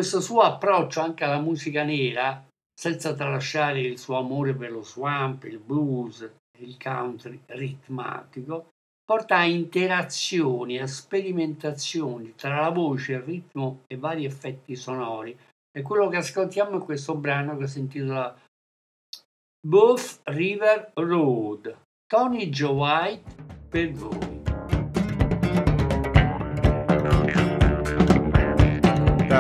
questo, 0.02 0.20
suo 0.20 0.42
approccio 0.42 1.00
anche 1.00 1.24
alla 1.24 1.40
musica 1.40 1.84
nera, 1.84 2.44
senza 2.74 3.14
tralasciare 3.14 3.82
il 3.82 4.00
suo 4.00 4.18
amore 4.18 4.56
per 4.56 4.72
lo 4.72 4.82
swamp, 4.82 5.44
il 5.44 5.60
blues, 5.60 6.28
il 6.58 6.76
country 6.82 7.40
ritmatico, 7.46 8.70
porta 9.06 9.38
a 9.38 9.46
interazioni, 9.46 10.80
a 10.80 10.88
sperimentazioni 10.88 12.34
tra 12.36 12.60
la 12.62 12.70
voce, 12.70 13.14
il 13.14 13.22
ritmo 13.22 13.84
e 13.86 13.98
vari 13.98 14.26
effetti 14.26 14.76
sonori. 14.76 15.38
E 15.72 15.82
quello 15.84 16.08
che 16.10 16.18
ascoltiamo 16.18 16.80
è 16.80 16.84
questo 16.84 17.14
brano 17.16 17.56
che 17.58 17.68
si 17.68 17.78
intitola 17.78 18.36
Both 19.64 20.22
River 20.24 20.94
Road. 20.96 21.78
Tony 22.08 22.50
Joe 22.50 22.74
White 22.74 23.36
per 23.70 23.92
voi. 23.92 24.40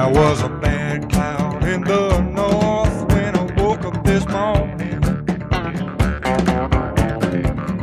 There 0.01 0.09
was 0.09 0.41
a 0.41 0.49
bad 0.49 1.11
cloud 1.11 1.63
in 1.63 1.81
the 1.81 2.21
north 2.21 3.13
when 3.13 3.35
I 3.35 3.43
woke 3.61 3.85
up 3.85 4.03
this 4.03 4.27
morning. 4.29 4.99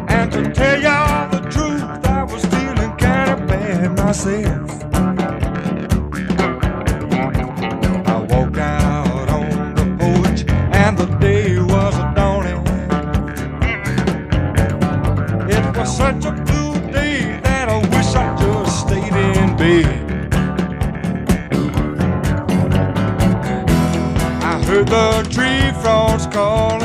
And 0.09 0.33
to 0.33 0.53
tell 0.53 0.81
y'all 0.81 1.31
the 1.31 1.39
truth, 1.49 1.85
I 2.07 2.25
was 2.25 2.45
feeling 2.47 2.97
kind 2.97 3.31
of 3.31 3.47
bad 3.47 3.97
myself. 3.99 4.83
I 8.09 8.19
walked 8.31 8.59
out 8.59 9.29
on 9.29 9.75
the 9.77 9.85
porch 10.01 10.45
and 10.75 10.99
the 10.99 11.07
day 11.21 11.57
was 11.61 11.95
a 11.99 12.13
dawning. 12.17 12.67
It 15.49 15.77
was 15.77 15.97
such 15.97 16.25
a 16.25 16.48
the 24.89 25.23
tree 25.31 25.71
frogs 25.83 26.27
calling, 26.29 26.83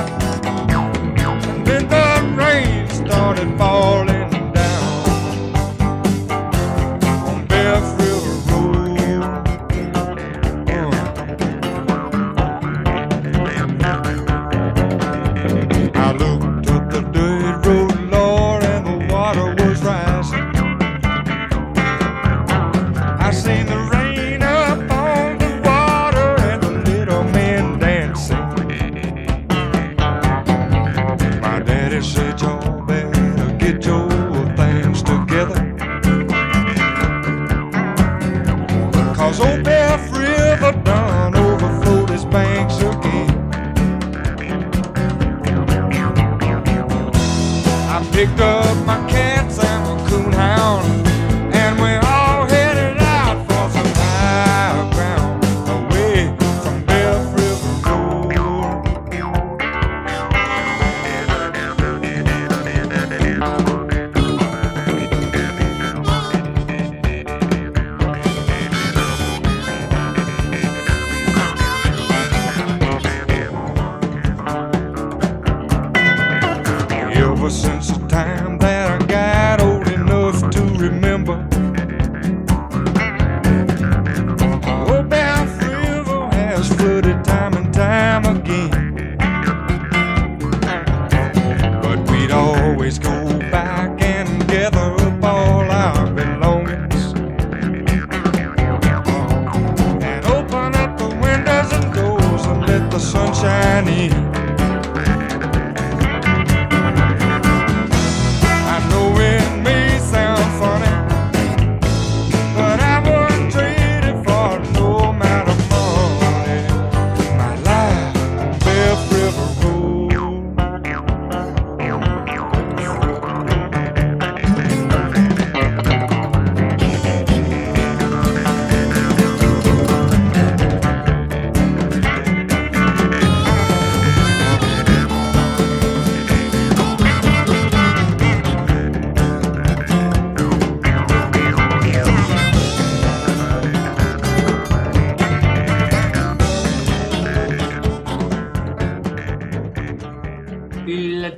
and 1.47 1.65
then 1.65 1.87
the 1.87 2.35
rain 2.37 2.89
started 2.89 3.57
falling 3.57 4.12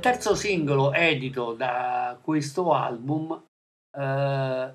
terzo 0.06 0.36
singolo 0.36 0.92
edito 0.92 1.54
da 1.54 2.16
questo 2.22 2.72
album, 2.72 3.42
eh, 3.90 4.74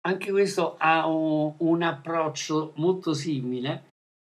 anche 0.00 0.30
questo 0.32 0.74
ha 0.76 1.06
un, 1.06 1.54
un 1.58 1.82
approccio 1.82 2.72
molto 2.74 3.14
simile, 3.14 3.90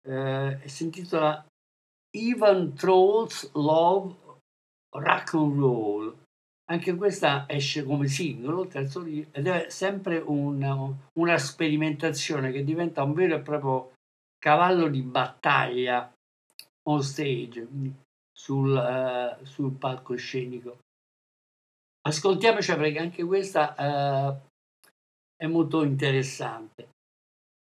eh, 0.08 0.58
si 0.64 0.84
intitola 0.84 1.44
Even 2.16 2.72
Trolls 2.72 3.52
Love 3.52 4.16
Rock 4.96 5.34
and 5.34 5.58
Roll. 5.58 6.16
Anche 6.70 6.94
questa 6.94 7.44
esce 7.46 7.84
come 7.84 8.08
singolo, 8.08 8.68
terzo 8.68 9.00
di- 9.00 9.28
ed 9.30 9.48
è 9.48 9.68
sempre 9.68 10.16
un- 10.16 10.94
una 11.12 11.36
sperimentazione 11.36 12.52
che 12.52 12.64
diventa 12.64 13.02
un 13.02 13.12
vero 13.12 13.34
e 13.34 13.40
proprio 13.40 13.92
cavallo 14.38 14.88
di 14.88 15.02
battaglia 15.02 16.10
on 16.88 17.02
stage, 17.02 17.68
sul, 18.40 18.74
eh, 18.74 19.44
sul 19.44 19.72
palcoscenico. 19.72 20.78
Ascoltiamoci 22.08 22.74
perché 22.76 22.98
anche 22.98 23.22
questa 23.24 23.74
eh, 23.76 24.40
è 25.36 25.46
molto 25.46 25.84
interessante. 25.84 26.88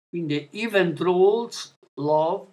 Quindi 0.09 0.49
Even 0.51 0.93
Trolls 0.93 1.77
Love 1.99 2.51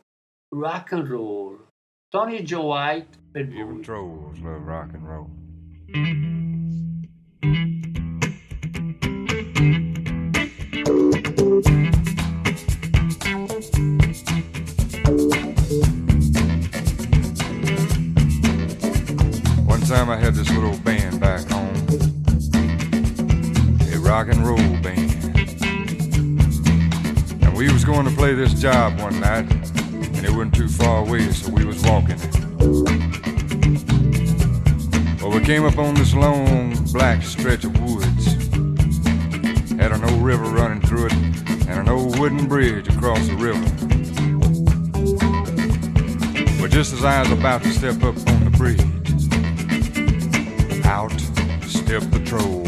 Rock 0.54 0.92
and 0.92 1.06
Roll. 1.08 1.66
Tony 2.08 2.42
Joe 2.42 2.64
White 2.64 3.18
per 3.32 3.42
Even 3.48 3.74
voi. 3.74 3.82
trolls 3.82 4.38
love 4.40 4.64
rock 4.64 4.94
and 4.94 5.06
roll. 5.06 5.30
This 20.35 20.51
little 20.51 20.77
band 20.79 21.21
back 21.21 21.47
home, 21.49 21.75
a 23.92 23.99
rock 23.99 24.29
and 24.29 24.47
roll 24.47 24.57
band. 24.57 25.12
And 27.42 27.57
we 27.57 27.71
was 27.71 27.85
going 27.85 28.07
to 28.07 28.14
play 28.16 28.35
this 28.35 28.55
job 28.55 28.99
one 29.01 29.21
night, 29.21 29.51
and 29.51 30.25
it 30.25 30.31
wasn't 30.31 30.55
too 30.55 30.68
far 30.68 31.07
away, 31.07 31.31
so 31.33 31.51
we 31.51 31.64
was 31.64 31.83
walking. 31.83 32.18
Well, 35.21 35.31
we 35.31 35.45
came 35.45 35.64
up 35.64 35.79
on 35.79 35.95
this 35.95 36.14
long 36.14 36.75
black 36.92 37.23
stretch 37.23 37.64
of 37.64 37.79
woods. 37.81 38.33
Had 39.73 39.92
an 39.92 40.05
old 40.05 40.23
river 40.23 40.45
running 40.45 40.81
through 40.81 41.07
it, 41.07 41.12
and 41.12 41.79
an 41.79 41.88
old 41.88 42.18
wooden 42.18 42.49
bridge 42.49 42.88
across 42.88 43.27
the 43.27 43.37
river. 43.37 43.61
But 46.61 46.71
just 46.71 46.92
as 46.92 47.05
I 47.05 47.21
was 47.21 47.33
about 47.33 47.62
to 47.64 47.71
step 47.71 48.03
up 48.03 48.16
on 48.29 48.45
the 48.45 48.55
bridge, 48.57 48.91
the 52.00 52.20
troll. 52.24 52.62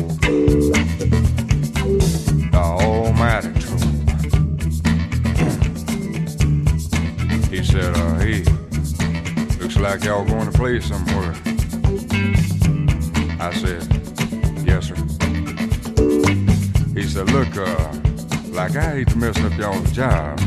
The 2.51 2.59
almighty 2.59 3.53
troll. 3.59 3.79
He 7.49 7.65
said, 7.65 7.97
uh, 7.97 8.19
hey, 8.19 8.45
looks 9.59 9.79
like 9.79 10.05
y'all 10.05 10.27
going 10.27 10.51
to 10.51 10.59
play 10.59 10.79
somewhere. 10.81 11.35
I 13.41 13.51
said, 13.55 13.83
yes, 14.67 14.89
sir. 14.89 14.97
He 16.95 17.05
said, 17.05 17.31
look, 17.31 17.57
uh, 17.57 17.93
like 18.51 18.77
I 18.77 18.97
hate 18.97 19.09
to 19.09 19.17
mess 19.17 19.39
up 19.39 19.57
y'all's 19.57 19.91
job, 19.93 20.39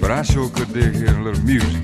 but 0.00 0.12
I 0.12 0.22
sure 0.22 0.48
could 0.50 0.72
dig 0.72 0.94
hearing 0.94 1.16
a 1.16 1.22
little 1.24 1.42
music. 1.42 1.82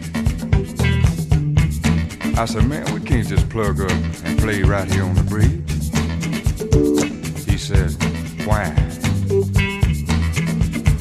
I 2.38 2.44
said, 2.44 2.66
man, 2.68 2.99
can't 3.10 3.26
just 3.26 3.48
plug 3.48 3.80
up 3.80 3.90
and 3.90 4.38
play 4.38 4.62
right 4.62 4.88
here 4.88 5.02
on 5.02 5.14
the 5.16 5.22
bridge. 5.24 5.68
He 7.44 7.58
said, 7.58 7.90
why? 8.46 8.72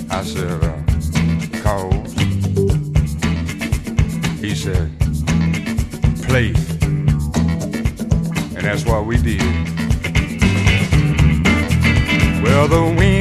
I 0.09 0.23
said, 0.23 0.63
uh, 0.63 0.73
cause. 1.61 2.13
He 4.41 4.55
said, 4.55 4.89
play. 6.25 6.47
And 8.55 8.63
that's 8.65 8.85
what 8.85 9.05
we 9.05 9.17
did. 9.17 9.43
Well, 12.41 12.67
the 12.67 12.81
wind 12.97 13.18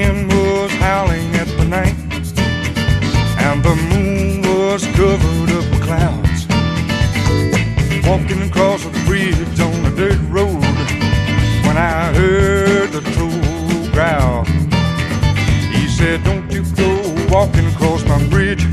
walking 17.30 17.66
across 17.66 18.04
my 18.04 18.18
bridge, 18.28 18.64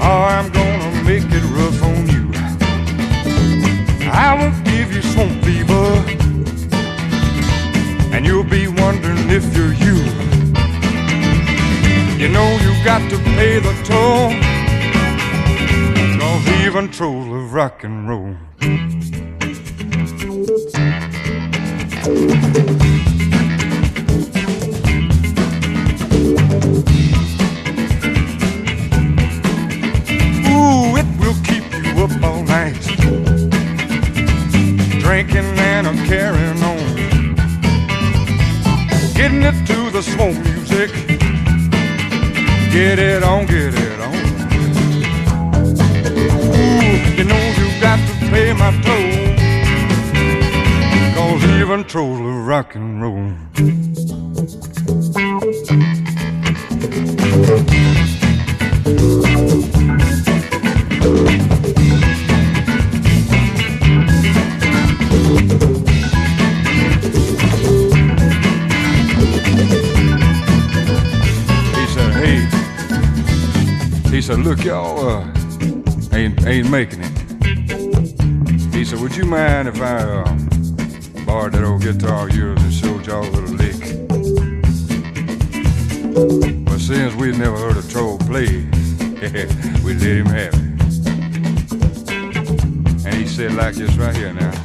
or 0.00 0.20
I'm 0.36 0.50
gonna 0.52 1.02
make 1.04 1.24
it 1.24 1.44
rough 1.56 1.82
on 1.82 2.08
you. 2.08 2.30
I 4.10 4.34
will 4.38 4.54
give 4.64 4.94
you 4.94 5.02
swamp 5.02 5.44
fever, 5.44 5.86
and 8.14 8.24
you'll 8.24 8.44
be 8.44 8.68
wondering 8.68 9.30
if 9.30 9.44
you're 9.56 9.74
you. 9.74 9.96
You 12.16 12.28
know 12.28 12.48
you've 12.62 12.84
got 12.84 13.02
to 13.10 13.18
pay 13.38 13.58
the 13.58 13.74
toll, 13.84 14.30
cause 16.20 16.46
even 16.64 16.90
trolls 16.90 17.26
of 17.26 17.52
rock 17.52 17.82
and 17.84 18.08
roll. 18.08 18.36
Drinking 35.26 35.58
and 35.58 35.86
a 35.86 35.92
carrying 36.06 36.62
on. 36.62 36.96
Getting 39.14 39.42
it 39.42 39.66
to 39.66 39.90
the 39.90 40.02
smoke 40.02 40.36
music. 40.44 40.90
Get 42.72 42.98
it 42.98 43.22
on, 43.22 43.46
get 43.46 43.74
it 43.74 44.00
on. 44.00 44.14
Ooh, 46.56 47.16
you 47.16 47.24
know 47.24 47.52
you 47.58 47.80
got 47.80 47.98
to 47.98 48.14
pay 48.30 48.52
my 48.52 48.70
toll. 48.82 49.34
Cause 51.14 51.44
even 51.60 51.84
trolls 51.84 52.20
love 52.20 52.46
rock 52.46 52.74
and 52.74 53.02
roll. 53.02 53.32
Said, 74.24 74.38
look, 74.38 74.64
y'all 74.64 75.06
uh, 75.06 75.22
ain't, 76.14 76.46
ain't 76.46 76.70
making 76.70 77.00
it. 77.02 77.12
He 78.74 78.82
said, 78.82 78.98
would 79.00 79.14
you 79.14 79.26
mind 79.26 79.68
if 79.68 79.78
I 79.82 79.98
uh, 79.98 80.24
borrowed 81.26 81.52
that 81.52 81.62
old 81.62 81.82
guitar 81.82 82.26
of 82.26 82.34
yours 82.34 82.58
and 82.62 82.72
showed 82.72 83.06
y'all 83.06 83.22
a 83.22 83.28
little 83.28 83.54
lick? 83.54 83.76
Well, 86.66 86.78
since 86.78 87.14
we'd 87.16 87.36
never 87.36 87.58
heard 87.58 87.76
a 87.76 87.86
troll 87.86 88.16
play, 88.16 88.46
we 89.84 89.92
let 89.92 90.16
him 90.16 90.24
have 90.24 90.54
it. 90.54 90.64
And 93.04 93.14
he 93.14 93.26
said 93.26 93.52
like 93.52 93.74
this 93.74 93.94
right 93.96 94.16
here 94.16 94.32
now. 94.32 94.63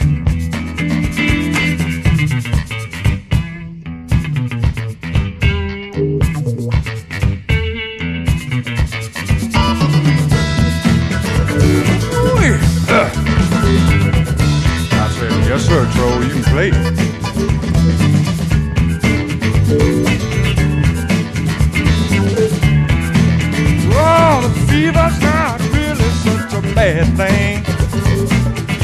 Bad 26.89 27.07
thing. 27.17 27.63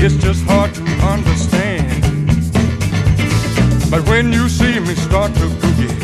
It's 0.03 0.15
just 0.15 0.43
hard 0.45 0.73
to 0.75 0.83
understand. 1.13 2.01
But 3.89 4.07
when 4.09 4.31
you 4.31 4.47
see 4.47 4.79
me 4.79 4.93
start 4.95 5.33
to 5.35 5.47
boogie, 5.61 5.95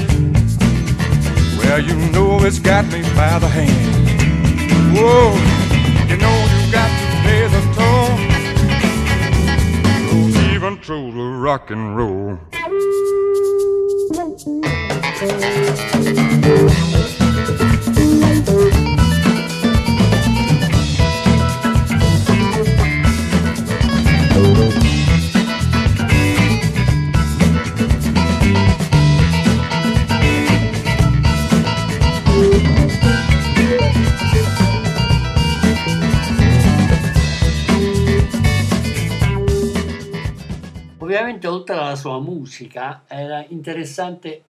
well, 1.60 1.80
you 1.80 1.96
know 2.12 2.44
it's 2.44 2.60
got 2.60 2.86
me 2.86 3.02
by 3.20 3.38
the 3.40 3.48
hand. 3.48 4.08
Whoa, 4.98 5.34
you 6.10 6.18
know 6.24 6.38
you 6.54 6.62
got 6.72 6.92
to 7.02 7.06
pay 7.26 7.44
the 7.56 7.62
toll. 7.78 8.12
Don't 10.10 10.36
even 10.54 10.74
throw 10.82 11.12
the 11.12 11.28
rock 11.48 11.70
and 11.70 11.96
roll. 11.96 12.40
Oltre 41.72 41.86
alla 41.86 41.96
sua 41.96 42.20
musica 42.20 43.04
era 43.08 43.46
interessante 43.46 44.44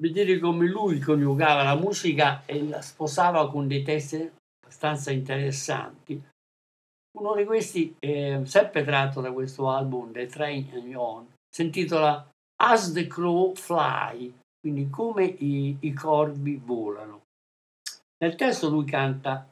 vedere 0.00 0.38
come 0.38 0.66
lui 0.66 0.98
coniugava 0.98 1.62
la 1.62 1.76
musica 1.76 2.44
e 2.46 2.66
la 2.66 2.82
sposava 2.82 3.48
con 3.50 3.68
dei 3.68 3.82
testi 3.82 4.30
abbastanza 4.60 5.10
interessanti. 5.12 6.20
Uno 7.18 7.34
di 7.34 7.44
questi, 7.44 7.96
è 7.98 8.40
sempre 8.44 8.84
tratto 8.84 9.20
da 9.20 9.32
questo 9.32 9.70
album, 9.70 10.12
The 10.12 10.26
Train 10.26 10.70
and 10.72 10.94
On, 10.94 11.26
si 11.48 11.62
intitola 11.62 12.28
As 12.60 12.92
the 12.92 13.06
Crow 13.06 13.54
Fly, 13.54 14.32
quindi 14.60 14.90
come 14.90 15.24
i, 15.24 15.76
i 15.80 15.92
corvi 15.92 16.56
volano. 16.56 17.22
Nel 18.18 18.34
testo 18.34 18.68
lui 18.68 18.84
canta 18.84 19.48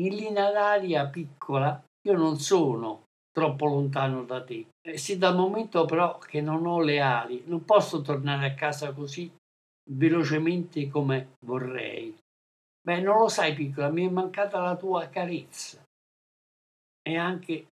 in 0.00 0.14
linea 0.14 0.50
d'aria 0.52 1.06
piccola, 1.06 1.82
io 2.06 2.16
non 2.16 2.38
sono 2.38 3.04
troppo 3.32 3.66
lontano 3.66 4.24
da 4.24 4.42
te. 4.42 4.66
E 4.88 4.96
sì, 4.96 5.18
dal 5.18 5.36
momento 5.36 5.84
però 5.84 6.16
che 6.16 6.40
non 6.40 6.64
ho 6.64 6.80
le 6.80 7.00
ali, 7.00 7.42
non 7.44 7.62
posso 7.66 8.00
tornare 8.00 8.46
a 8.46 8.54
casa 8.54 8.94
così 8.94 9.30
velocemente 9.90 10.88
come 10.88 11.34
vorrei. 11.44 12.16
Beh, 12.80 13.02
non 13.02 13.18
lo 13.18 13.28
sai, 13.28 13.52
piccola, 13.52 13.90
mi 13.90 14.06
è 14.06 14.10
mancata 14.10 14.60
la 14.60 14.76
tua 14.76 15.10
carezza. 15.10 15.84
E 17.02 17.16
anche, 17.18 17.66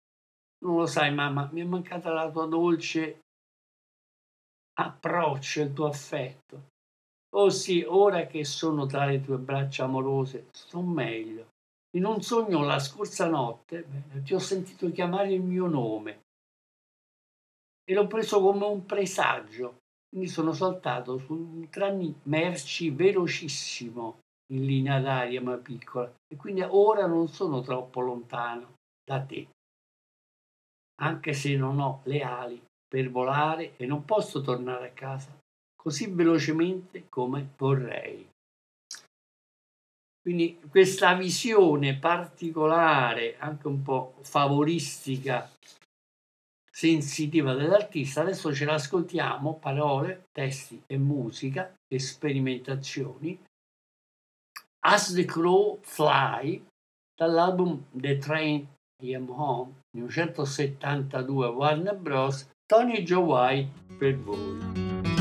non 0.65 0.79
lo 0.79 0.87
sai, 0.87 1.15
mamma, 1.15 1.49
mi 1.53 1.61
è 1.61 1.65
mancata 1.65 2.13
la 2.13 2.29
tua 2.29 2.47
dolce 2.47 3.21
approccio, 4.81 5.63
il 5.63 5.73
tuo 5.73 5.87
affetto. 5.87 6.63
Oh 7.37 7.49
sì, 7.49 7.85
ora 7.87 8.27
che 8.27 8.45
sono 8.45 8.87
tra 8.87 9.05
le 9.07 9.23
tue 9.23 9.39
braccia 9.39 9.85
amorose, 9.85 10.49
sto 10.51 10.81
meglio. 10.81 11.47
In 11.95 12.07
un 12.07 12.21
sogno 12.23 12.65
la 12.65 12.81
scorsa 12.81 13.29
notte 13.29 13.85
beh, 13.85 14.23
ti 14.23 14.35
ho 14.35 14.41
sentito 14.41 14.91
chiamare 14.91 15.33
il 15.33 15.43
mio 15.43 15.69
nome 15.69 16.23
e 17.85 17.95
l'ho 17.95 18.07
preso 18.07 18.41
come 18.41 18.65
un 18.65 18.87
presagio. 18.87 19.79
Quindi 20.09 20.29
sono 20.29 20.53
saltato 20.53 21.19
su 21.19 21.35
un 21.35 21.69
tram 21.71 22.15
merci 22.25 22.91
velocissimo 22.91 24.21
in 24.53 24.65
linea 24.65 25.01
d'aria 25.01 25.41
ma 25.41 25.57
piccola 25.57 26.13
e 26.29 26.37
quindi 26.37 26.63
ora 26.63 27.07
non 27.07 27.29
sono 27.29 27.61
troppo 27.63 28.01
lontano 28.01 28.75
da 29.05 29.21
te. 29.23 29.49
Anche 31.01 31.33
se 31.33 31.57
non 31.57 31.81
ho 31.81 32.01
le 32.05 32.23
ali 32.23 32.63
per 32.87 33.11
volare 33.11 33.77
e 33.77 33.87
non 33.87 34.05
posso 34.05 34.41
tornare 34.41 34.89
a 34.89 34.93
casa 34.93 35.37
così 35.85 36.07
velocemente 36.07 37.09
come 37.11 37.51
vorrei. 37.59 38.27
Quindi 40.23 40.59
questa 40.71 41.13
visione 41.13 41.99
particolare, 41.99 43.37
anche 43.37 43.67
un 43.67 43.83
po' 43.83 44.15
favoristica, 44.23 45.51
sensitiva 46.75 47.55
dell'artista, 47.55 48.23
adesso 48.23 48.53
ce 48.53 48.65
l'ascoltiamo, 48.65 49.59
parole, 49.59 50.27
testi 50.33 50.83
e 50.87 50.99
musica, 50.99 51.73
sperimentazioni. 51.97 53.41
As 54.81 55.13
the 55.15 55.25
Crow 55.25 55.79
Fly, 55.83 56.61
dall'album 57.15 57.87
The 57.93 58.19
Train 58.19 58.67
I 59.03 59.15
Am 59.15 59.31
Home, 59.31 59.83
1972 59.97 61.47
Warner 61.47 61.97
Bros. 61.97 62.51
Tony 62.67 63.05
Joe 63.05 63.23
White 63.23 63.97
per 63.97 64.17
voi. 64.17 65.14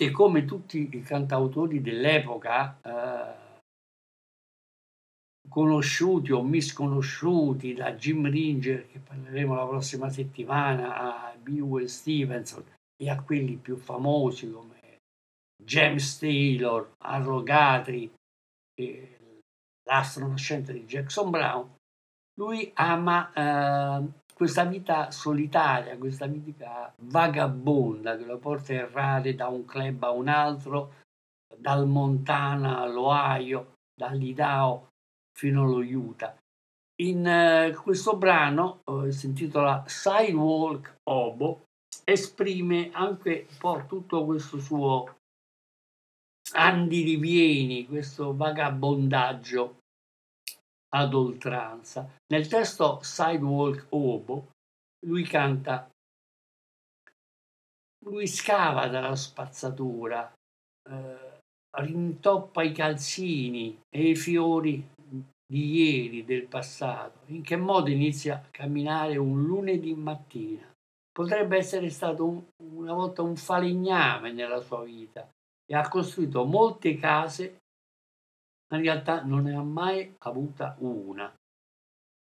Ovviamente 0.00 0.10
come 0.10 0.44
tutti 0.46 0.88
i 0.90 1.02
cantautori 1.02 1.82
dell'epoca, 1.82 2.78
eh, 2.82 3.48
conosciuti 5.48 6.32
o 6.32 6.42
misconosciuti 6.42 7.74
da 7.74 7.92
Jim 7.92 8.28
Ringer, 8.30 8.86
che 8.86 8.98
parleremo 9.00 9.54
la 9.54 9.66
prossima 9.66 10.08
settimana, 10.08 10.96
a 10.96 11.36
Bewell 11.36 11.86
Stevenson 11.86 12.64
e 12.96 13.10
a 13.10 13.20
quelli 13.20 13.56
più 13.56 13.76
famosi 13.76 14.50
come 14.50 14.78
James 15.62 16.18
Taylor, 16.18 16.92
Guthrie, 16.98 18.10
e 18.74 19.18
l'astro 19.84 20.26
nascente 20.26 20.72
di 20.72 20.84
Jackson 20.84 21.30
Brown, 21.30 21.74
lui 22.34 22.70
ama 22.74 23.32
eh, 23.32 24.19
questa 24.40 24.64
vita 24.64 25.10
solitaria, 25.10 25.98
questa 25.98 26.24
vita 26.24 26.90
vagabonda 27.02 28.16
che 28.16 28.24
lo 28.24 28.38
porta 28.38 28.72
a 28.72 28.76
errare 28.76 29.34
da 29.34 29.48
un 29.48 29.66
club 29.66 30.02
a 30.02 30.12
un 30.12 30.28
altro, 30.28 30.94
dal 31.54 31.86
Montana 31.86 32.78
all'Ohio, 32.78 33.74
dall'Idaho 33.94 34.88
fino 35.36 35.64
allo 35.64 35.80
Utah. 35.80 36.34
In 37.02 37.26
eh, 37.26 37.74
questo 37.82 38.16
brano, 38.16 38.80
eh, 38.86 39.12
si 39.12 39.26
intitola 39.26 39.84
Sidewalk 39.86 40.94
Obo, 41.10 41.64
esprime 42.02 42.88
anche 42.94 43.46
un 43.46 43.56
po' 43.58 43.84
tutto 43.86 44.24
questo 44.24 44.58
suo 44.58 45.18
andirivieni, 46.54 47.86
questo 47.86 48.34
vagabondaggio 48.34 49.79
ad 50.92 51.14
oltranza. 51.14 52.08
Nel 52.32 52.48
testo 52.48 53.00
Sidewalk 53.02 53.86
Obo 53.90 54.50
lui 55.06 55.22
canta, 55.24 55.88
lui 58.04 58.26
scava 58.26 58.88
dalla 58.88 59.16
spazzatura, 59.16 60.32
eh, 60.88 61.38
rintoppa 61.78 62.62
i 62.62 62.72
calzini 62.72 63.78
e 63.88 64.10
i 64.10 64.16
fiori 64.16 64.86
di 65.50 65.74
ieri, 65.74 66.24
del 66.24 66.46
passato. 66.46 67.20
In 67.26 67.42
che 67.42 67.56
modo 67.56 67.90
inizia 67.90 68.36
a 68.36 68.48
camminare 68.50 69.16
un 69.16 69.44
lunedì 69.44 69.94
mattina? 69.94 70.68
Potrebbe 71.10 71.56
essere 71.56 71.90
stato 71.90 72.24
un- 72.24 72.44
una 72.74 72.92
volta 72.92 73.22
un 73.22 73.36
falegname 73.36 74.32
nella 74.32 74.60
sua 74.60 74.84
vita 74.84 75.28
e 75.66 75.74
ha 75.74 75.88
costruito 75.88 76.44
molte 76.44 76.96
case, 76.96 77.58
ma 78.70 78.76
in 78.76 78.82
realtà 78.82 79.22
non 79.22 79.44
ne 79.44 79.54
ha 79.54 79.62
mai 79.62 80.14
avuta 80.18 80.76
una. 80.78 81.32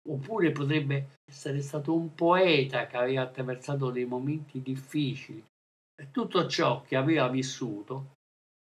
Oppure 0.07 0.53
potrebbe 0.53 1.16
essere 1.24 1.62
stato 1.62 1.95
un 1.95 2.14
poeta 2.14 2.86
che 2.86 2.97
aveva 2.97 3.22
attraversato 3.22 3.90
dei 3.90 4.05
momenti 4.05 4.61
difficili 4.61 5.42
e 5.97 6.11
tutto 6.11 6.47
ciò 6.47 6.82
che 6.82 6.97
aveva 6.97 7.28
vissuto 7.28 8.12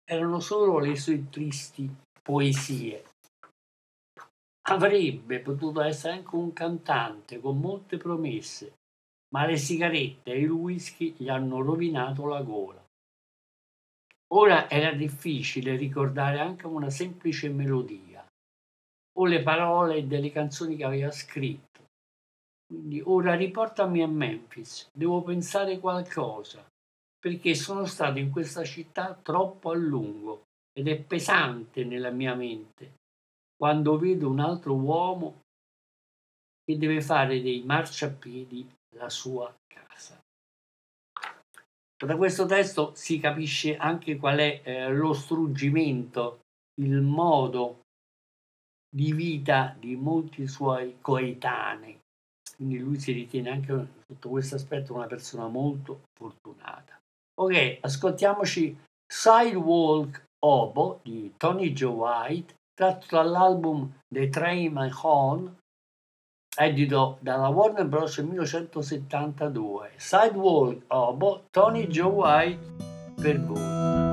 erano 0.08 0.40
solo 0.40 0.78
le 0.78 0.96
sue 0.96 1.28
tristi 1.28 1.92
poesie. 2.22 3.10
Avrebbe 4.68 5.40
potuto 5.40 5.82
essere 5.82 6.14
anche 6.14 6.34
un 6.34 6.52
cantante 6.52 7.38
con 7.40 7.58
molte 7.58 7.98
promesse, 7.98 8.74
ma 9.34 9.44
le 9.44 9.56
sigarette 9.56 10.32
e 10.32 10.40
il 10.40 10.50
whisky 10.50 11.14
gli 11.16 11.28
hanno 11.28 11.60
rovinato 11.60 12.26
la 12.26 12.42
gola. 12.42 12.85
Ora 14.34 14.68
era 14.68 14.92
difficile 14.92 15.76
ricordare 15.76 16.40
anche 16.40 16.66
una 16.66 16.90
semplice 16.90 17.48
melodia 17.48 18.26
o 19.18 19.24
le 19.24 19.42
parole 19.42 20.06
delle 20.06 20.30
canzoni 20.30 20.76
che 20.76 20.84
aveva 20.84 21.10
scritto. 21.10 21.84
Quindi 22.66 23.00
ora 23.04 23.34
riportami 23.34 24.02
a 24.02 24.08
Memphis, 24.08 24.88
devo 24.92 25.22
pensare 25.22 25.78
qualcosa, 25.78 26.66
perché 27.18 27.54
sono 27.54 27.84
stato 27.84 28.18
in 28.18 28.30
questa 28.30 28.64
città 28.64 29.14
troppo 29.14 29.70
a 29.70 29.76
lungo 29.76 30.42
ed 30.72 30.88
è 30.88 31.00
pesante 31.00 31.84
nella 31.84 32.10
mia 32.10 32.34
mente 32.34 32.94
quando 33.56 33.96
vedo 33.98 34.28
un 34.28 34.40
altro 34.40 34.74
uomo 34.74 35.40
che 36.64 36.76
deve 36.76 37.00
fare 37.00 37.40
dei 37.40 37.62
marciapiedi 37.62 38.68
la 38.96 39.08
sua. 39.08 39.54
Da 42.04 42.16
questo 42.16 42.44
testo 42.44 42.92
si 42.94 43.18
capisce 43.18 43.76
anche 43.76 44.16
qual 44.16 44.38
è 44.38 44.60
eh, 44.62 44.88
lo 44.90 45.14
struggimento, 45.14 46.40
il 46.80 47.00
modo 47.00 47.80
di 48.94 49.12
vita 49.12 49.74
di 49.78 49.96
molti 49.96 50.46
suoi 50.46 50.98
coetanei. 51.00 51.98
Quindi 52.56 52.78
lui 52.78 52.98
si 52.98 53.12
ritiene 53.12 53.50
anche 53.50 53.88
sotto 54.06 54.28
questo 54.28 54.56
aspetto 54.56 54.94
una 54.94 55.06
persona 55.06 55.48
molto 55.48 56.02
fortunata. 56.18 56.98
Ok, 57.38 57.78
ascoltiamoci 57.80 58.76
Sidewalk 59.06 60.24
Obo 60.44 61.00
di 61.02 61.32
Tony 61.36 61.72
Joe 61.72 61.92
White, 61.92 62.54
tratto 62.74 63.06
dall'album 63.10 64.00
The 64.06 64.28
Train 64.28 64.72
My 64.72 64.90
Horn, 65.02 65.54
edito 66.56 67.18
dalla 67.20 67.48
Warner 67.48 67.86
Bros. 67.86 68.16
nel 68.18 68.26
1972. 68.26 69.90
Sidewalk 69.96 70.82
Obo, 70.88 71.42
Tony 71.50 71.86
Joe 71.86 72.10
White 72.10 72.58
per 73.20 73.40
voi. 73.40 74.04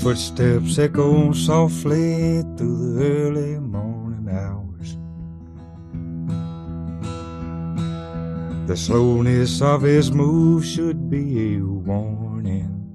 Footsteps 0.00 0.78
echo 0.78 1.30
softly 1.32 2.42
through 2.56 2.94
the 2.94 3.04
early 3.04 3.49
The 8.70 8.76
slowness 8.76 9.60
of 9.62 9.82
his 9.82 10.12
move 10.12 10.64
should 10.64 11.10
be 11.10 11.56
a 11.56 11.58
warning. 11.58 12.86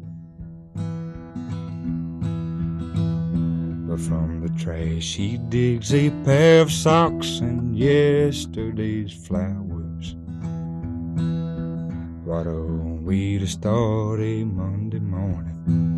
But 3.85 3.99
from 3.99 4.39
the 4.39 4.57
trash 4.57 5.15
he 5.15 5.37
digs 5.37 5.93
a 5.93 6.11
pair 6.23 6.61
of 6.61 6.71
socks 6.71 7.39
and 7.41 7.77
yesterday's 7.77 9.11
flowers. 9.11 10.15
What 12.23 12.47
a 12.47 12.61
way 13.03 13.37
to 13.37 13.45
start 13.45 14.21
a 14.21 14.45
Monday 14.45 14.99
morning. 14.99 15.94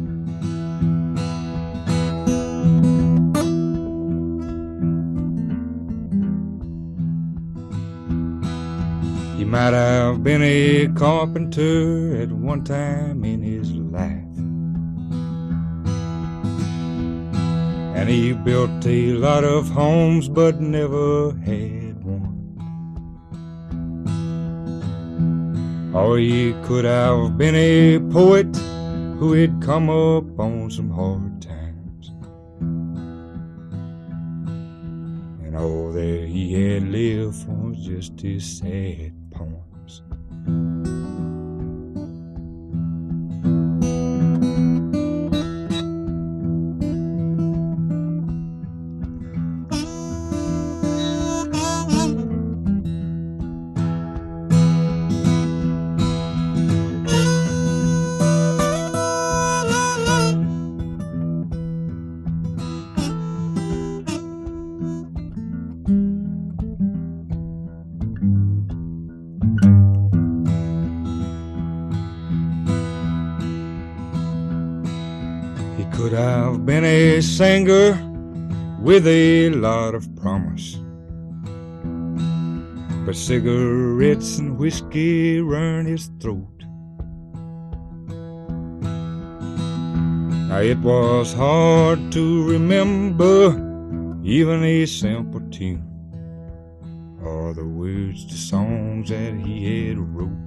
Might 9.47 9.71
have 9.71 10.25
been 10.25 10.41
a 10.43 10.87
carpenter 10.89 12.21
at 12.21 12.29
one 12.29 12.65
time 12.65 13.23
in 13.23 13.41
his 13.41 13.71
life. 13.71 14.11
And 17.95 18.09
he 18.09 18.33
built 18.33 18.85
a 18.85 19.13
lot 19.13 19.45
of 19.45 19.69
homes 19.69 20.27
but 20.27 20.59
never 20.59 21.31
had 21.45 22.03
one. 22.03 22.33
Or 25.95 26.17
he 26.17 26.53
could 26.65 26.83
have 26.83 27.37
been 27.37 27.55
a 27.55 27.99
poet 28.11 28.53
who 29.17 29.31
had 29.31 29.61
come 29.61 29.89
up 29.89 30.37
on 30.37 30.69
some 30.69 30.89
hard 30.89 31.41
times. 31.41 32.11
And 35.41 35.55
all 35.55 35.93
that 35.93 36.27
he 36.27 36.53
had 36.53 36.83
lived 36.89 37.47
was 37.47 37.77
just 37.77 38.19
his 38.19 38.57
sad 38.57 39.13
with 77.67 79.05
a 79.07 79.49
lot 79.49 79.93
of 79.93 80.15
promise. 80.15 80.77
But 83.05 83.13
cigarettes 83.13 84.37
and 84.37 84.57
whiskey 84.57 85.41
run 85.41 85.85
his 85.85 86.09
throat. 86.21 86.63
Now 90.47 90.61
it 90.61 90.77
was 90.79 91.33
hard 91.33 92.09
to 92.13 92.49
remember 92.49 93.49
even 94.23 94.63
a 94.63 94.85
simple 94.85 95.41
tune 95.51 95.83
or 97.21 97.53
the 97.53 97.65
words 97.65 98.25
to 98.27 98.35
songs 98.35 99.09
that 99.09 99.33
he 99.35 99.89
had 99.89 99.97
wrote. 99.97 100.46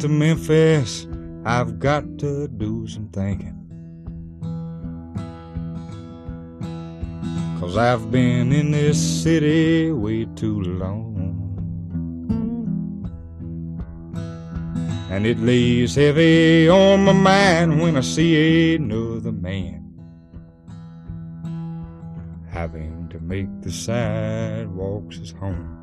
To 0.00 0.08
Memphis. 0.08 1.06
I've 1.44 1.78
got 1.78 2.18
to 2.18 2.48
do 2.48 2.86
some 2.88 3.08
thinking. 3.08 3.56
Cause 7.60 7.76
I've 7.76 8.10
been 8.10 8.50
in 8.50 8.70
this 8.70 8.98
city 9.22 9.92
way 9.92 10.24
too 10.36 10.62
long. 10.62 11.08
And 15.10 15.26
it 15.26 15.38
lays 15.38 15.96
heavy 15.96 16.70
on 16.70 17.04
my 17.04 17.12
mind 17.12 17.80
when 17.82 17.98
I 17.98 18.00
see 18.00 18.76
another 18.76 19.32
man 19.32 19.80
having 22.48 23.08
to 23.10 23.20
make 23.20 23.48
the 23.60 23.70
sidewalks 23.70 25.16
his 25.16 25.32
home. 25.32 25.79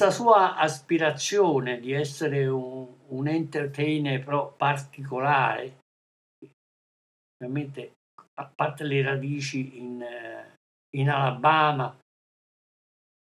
Questa 0.00 0.18
sua 0.18 0.56
aspirazione 0.56 1.78
di 1.78 1.92
essere 1.92 2.46
un, 2.46 2.88
un 3.08 3.28
entertainer 3.28 4.24
però 4.24 4.50
particolare, 4.50 5.80
ovviamente 7.36 7.96
a 8.40 8.46
parte 8.46 8.84
le 8.84 9.02
radici 9.02 9.76
in, 9.76 10.00
eh, 10.00 10.54
in 10.96 11.10
Alabama 11.10 11.94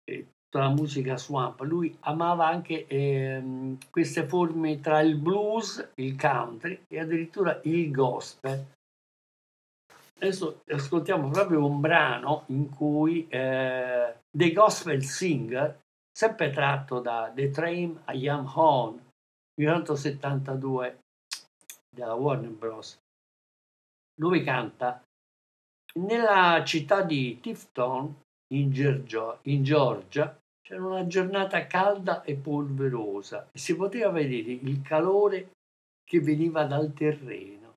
tutta 0.05 0.65
la 0.65 0.69
musica 0.69 1.17
swamp, 1.17 1.63
lui 1.63 1.97
amava 2.03 2.47
anche 2.47 2.87
ehm, 2.87 3.79
queste 3.91 4.25
forme 4.25 4.79
tra 4.79 5.01
il 5.01 5.17
blues, 5.17 5.95
il 5.97 6.17
country 6.17 6.81
e 6.87 7.01
addirittura 7.01 7.61
il 7.65 7.91
gospel. 7.91 8.65
Adesso 10.15 10.63
ascoltiamo 10.69 11.29
proprio 11.29 11.67
un 11.67 11.81
brano 11.81 12.45
in 12.51 12.71
cui 12.71 13.27
eh, 13.29 14.15
The 14.31 14.53
Gospel 14.53 15.03
Singer, 15.03 15.81
sempre 16.13 16.51
tratto 16.51 17.01
da 17.01 17.33
The 17.35 17.51
Train 17.51 18.03
a 18.05 18.13
Young 18.13 18.49
Horn, 18.55 19.01
1972 19.59 20.99
della 21.89 22.15
Warner 22.15 22.51
Bros. 22.51 22.99
Lui 24.21 24.43
canta 24.43 25.03
nella 25.95 26.63
città 26.65 27.03
di 27.03 27.39
Tifton 27.41 28.21
in 28.55 28.71
Georgia, 28.71 29.39
in 29.43 29.63
Georgia 29.63 30.39
c'era 30.63 30.85
una 30.85 31.07
giornata 31.07 31.67
calda 31.67 32.23
e 32.23 32.35
polverosa 32.37 33.49
e 33.53 33.59
si 33.59 33.77
poteva 33.77 34.11
vedere 34.11 34.53
il 34.53 34.81
calore 34.81 35.51
che 36.03 36.21
veniva 36.21 36.65
dal 36.65 36.93
terreno. 36.95 37.75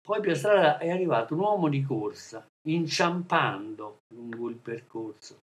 Poi 0.00 0.20
per 0.20 0.36
strada 0.36 0.78
è 0.78 0.90
arrivato 0.90 1.34
un 1.34 1.40
uomo 1.40 1.68
di 1.68 1.82
corsa, 1.82 2.44
inciampando 2.68 3.98
lungo 4.14 4.48
il 4.48 4.56
percorso, 4.56 5.38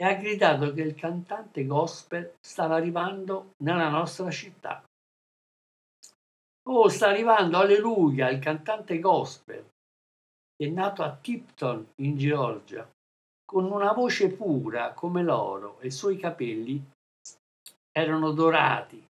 e 0.00 0.04
ha 0.04 0.14
gridato 0.14 0.72
che 0.72 0.82
il 0.82 0.94
cantante 0.94 1.66
gospel 1.66 2.34
stava 2.40 2.76
arrivando 2.76 3.54
nella 3.64 3.88
nostra 3.88 4.30
città. 4.30 4.84
Oh, 6.68 6.88
sta 6.88 7.08
arrivando, 7.08 7.58
alleluia, 7.58 8.28
il 8.28 8.38
cantante 8.38 9.00
gospel. 9.00 9.66
È 10.54 10.66
nato 10.68 11.02
a 11.02 11.16
Tipton, 11.16 11.94
in 11.96 12.16
Georgia, 12.16 12.88
con 13.44 13.64
una 13.64 13.92
voce 13.92 14.30
pura 14.30 14.92
come 14.92 15.22
l'oro 15.22 15.80
e 15.80 15.88
i 15.88 15.90
suoi 15.90 16.16
capelli 16.16 16.80
erano 17.90 18.30
dorati 18.30 19.04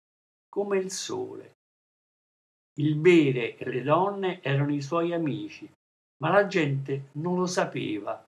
come 0.47 0.77
il 0.77 0.89
sole. 0.89 1.55
Il 2.79 2.95
bere 2.95 3.57
e 3.57 3.69
le 3.69 3.81
donne 3.81 4.41
erano 4.41 4.73
i 4.73 4.81
suoi 4.81 5.13
amici, 5.13 5.69
ma 6.21 6.29
la 6.29 6.47
gente 6.47 7.09
non 7.13 7.35
lo 7.35 7.45
sapeva 7.45 8.23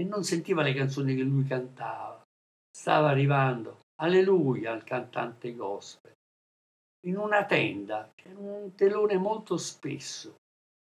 e 0.00 0.04
non 0.04 0.24
sentiva 0.24 0.62
le 0.62 0.72
canzoni 0.72 1.14
che 1.14 1.22
lui 1.22 1.44
cantava. 1.44 2.22
Stava 2.74 3.10
arrivando, 3.10 3.80
alleluia, 4.00 4.72
al 4.72 4.82
cantante 4.82 5.54
gospel, 5.54 6.14
in 7.06 7.18
una 7.18 7.44
tenda, 7.44 8.10
c'era 8.14 8.38
un 8.38 8.74
telone 8.74 9.18
molto 9.18 9.58
spesso 9.58 10.36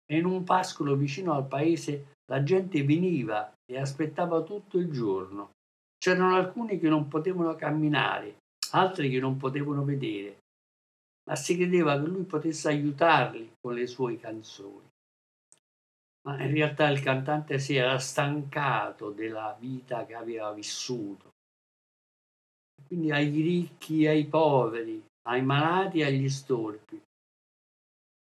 e 0.06 0.18
in 0.18 0.24
un 0.24 0.46
pascolo 0.46 0.96
vicino 0.96 1.34
al 1.34 1.48
paese 1.48 2.14
la 2.32 2.44
gente 2.44 2.82
veniva 2.84 3.54
e 3.70 3.78
aspettava 3.78 4.42
tutto 4.42 4.78
il 4.78 4.90
giorno. 4.90 5.52
C'erano 5.98 6.36
alcuni 6.36 6.80
che 6.80 6.88
non 6.88 7.10
potevano 7.10 7.56
camminare, 7.56 8.38
altri 8.72 9.10
che 9.10 9.20
non 9.20 9.36
potevano 9.36 9.84
vedere, 9.84 10.38
ma 11.30 11.36
si 11.36 11.58
credeva 11.58 12.00
che 12.00 12.08
lui 12.08 12.24
potesse 12.24 12.70
aiutarli 12.70 13.52
con 13.60 13.74
le 13.74 13.86
sue 13.86 14.18
canzoni. 14.18 14.88
Ma 16.26 16.42
in 16.42 16.52
realtà 16.52 16.88
il 16.88 17.02
cantante 17.02 17.60
si 17.60 17.76
era 17.76 18.00
stancato 18.00 19.12
della 19.12 19.56
vita 19.60 20.06
che 20.06 20.16
aveva 20.16 20.52
vissuto. 20.54 21.32
Quindi 22.86 23.12
ai 23.12 23.30
ricchi 23.30 24.04
e 24.04 24.10
ai 24.10 24.26
poveri, 24.26 25.04
ai 25.28 25.42
malati 25.42 26.00
e 26.00 26.06
agli 26.06 26.30
storpi. 26.30 27.02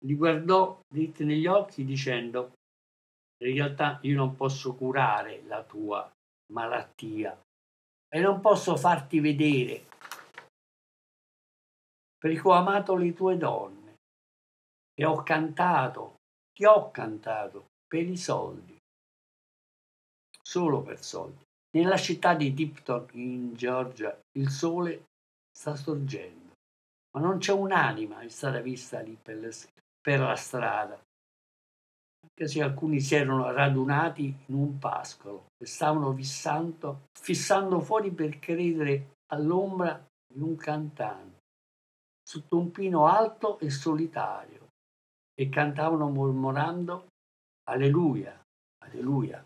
Li 0.05 0.15
guardò 0.15 0.81
dritti 0.87 1.25
negli 1.25 1.47
occhi 1.47 1.85
dicendo, 1.85 2.53
in 3.45 3.55
realtà 3.55 3.99
io 4.03 4.17
non 4.17 4.35
posso 4.35 4.75
curare 4.75 5.43
la 5.45 5.63
tua 5.63 6.11
malattia 6.53 7.39
e 8.09 8.21
non 8.21 8.41
posso 8.41 8.77
farti 8.77 9.21
vedere 9.21 9.87
perché 12.27 12.41
ho 12.49 12.53
amato 12.53 12.97
le 12.97 13.13
tue 13.13 13.37
donne 13.37 13.95
e 14.95 15.05
ho 15.05 15.23
cantato, 15.23 16.17
ti 16.53 16.65
ho 16.65 16.91
cantato 16.91 17.67
per 17.87 18.09
i 18.09 18.17
soldi, 18.17 18.77
solo 20.43 20.83
per 20.83 21.03
soldi. 21.03 21.45
Nella 21.77 21.97
città 21.97 22.35
di 22.35 22.55
Tipton, 22.55 23.07
in 23.13 23.55
Georgia, 23.55 24.19
il 24.39 24.49
sole 24.51 25.07
sta 25.51 25.77
sorgendo, 25.77 26.53
ma 27.15 27.21
non 27.21 27.39
c'è 27.39 27.53
un'anima 27.53 28.21
è 28.21 28.29
stata 28.29 28.61
vista 28.61 29.01
lì 29.01 29.17
per, 29.21 29.37
le- 29.37 29.53
per 30.01 30.21
la 30.21 30.37
strada, 30.37 30.99
anche 32.23 32.49
se 32.49 32.63
alcuni 32.63 33.01
si 33.01 33.15
erano 33.15 33.51
radunati 33.53 34.35
in 34.47 34.55
un 34.55 34.79
pascolo 34.79 35.47
e 35.57 35.67
stavano 35.67 36.13
fissando, 36.13 37.07
fissando 37.19 37.81
fuori 37.81 38.11
per 38.11 38.39
credere 38.39 39.15
all'ombra 39.33 40.05
di 40.33 40.41
un 40.41 40.57
cantante 40.57 41.37
sotto 42.23 42.59
un 42.59 42.71
pino 42.73 43.07
alto 43.07 43.59
e 43.61 43.71
solitario 43.71 44.69
e 45.35 45.49
cantavano 45.49 46.09
mormorando 46.11 47.07
Alleluia, 47.69 48.41
Alleluia. 48.85 49.45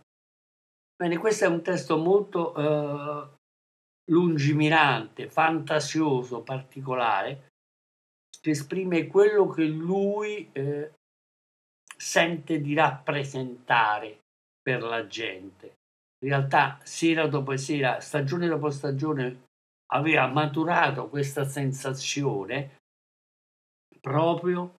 Bene, 0.94 1.16
questo 1.16 1.44
è 1.44 1.48
un 1.48 1.62
testo 1.62 1.96
molto 1.96 2.54
eh, 2.54 3.28
lungimirante, 4.10 5.30
fantasioso, 5.30 6.42
particolare, 6.42 7.48
che 8.40 8.50
esprime 8.50 9.06
quello 9.06 9.48
che 9.48 9.64
lui 9.64 10.50
eh, 10.52 10.92
sente 11.96 12.60
di 12.60 12.74
rappresentare 12.74 14.20
per 14.60 14.82
la 14.82 15.06
gente. 15.06 15.74
In 16.22 16.28
realtà, 16.28 16.78
sera 16.82 17.26
dopo 17.26 17.56
sera, 17.56 18.00
stagione 18.00 18.46
dopo 18.46 18.68
stagione, 18.68 19.48
aveva 19.92 20.26
maturato 20.26 21.08
questa 21.08 21.44
sensazione 21.44 22.76
proprio 24.00 24.74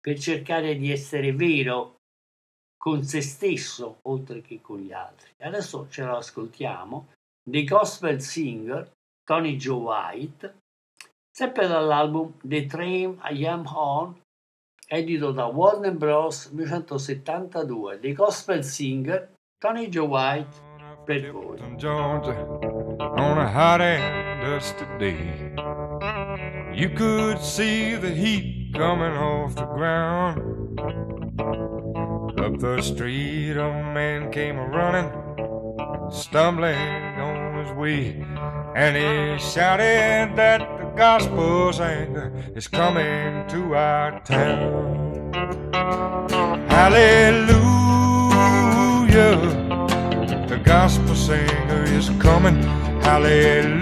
per 0.00 0.18
cercare 0.18 0.76
di 0.76 0.90
essere 0.90 1.32
vero 1.32 1.96
con 2.82 3.04
se 3.04 3.20
stesso 3.20 3.98
oltre 4.08 4.40
che 4.40 4.60
con 4.60 4.80
gli 4.80 4.92
altri. 4.92 5.30
Adesso 5.38 5.86
ce 5.88 6.02
lo 6.02 6.16
ascoltiamo. 6.16 7.10
The 7.48 7.62
Gospel 7.62 8.20
Singer, 8.20 8.90
Tony 9.24 9.56
Joe 9.56 9.78
White, 9.78 10.54
sempre 11.30 11.68
dall'album 11.68 12.32
The 12.42 12.66
Train 12.66 13.20
I 13.30 13.46
Am 13.46 13.64
On, 13.72 14.20
edito 14.88 15.30
da 15.30 15.46
Warner 15.46 15.92
Bros. 15.92 16.50
1972. 16.50 18.00
The 18.00 18.12
Gospel 18.14 18.64
Singer, 18.64 19.32
Tony 19.58 19.88
Joe 19.88 20.08
White, 20.08 20.60
per 21.04 21.30
voi. 21.30 21.60
On 21.60 23.38
a 23.38 23.48
hot 23.48 23.80
and 23.80 24.42
dusty 24.42 24.84
day. 24.98 25.54
You 26.74 26.90
could 26.96 27.38
see 27.38 27.94
the 27.94 28.10
heat 28.10 28.74
coming 28.74 29.16
off 29.16 29.54
the 29.54 29.66
ground. 29.66 31.70
Up 32.42 32.58
the 32.58 32.82
street, 32.82 33.52
a 33.52 33.70
man 33.94 34.32
came 34.32 34.56
running, 34.56 35.08
stumbling 36.10 36.74
on 37.20 37.64
his 37.64 37.72
way, 37.76 38.26
and 38.74 38.96
he 38.96 39.38
shouted 39.38 40.34
that 40.34 40.58
the 40.58 40.90
gospel's 40.96 41.78
anger 41.78 42.32
is 42.56 42.66
coming 42.66 43.46
to 43.46 43.76
our 43.76 44.18
town. 44.24 45.32
Hallelujah. 46.68 47.52
The 50.48 50.60
gospel 50.64 51.14
singer 51.14 51.84
is 51.84 52.10
coming. 52.18 52.60
Hallelujah. 53.02 53.78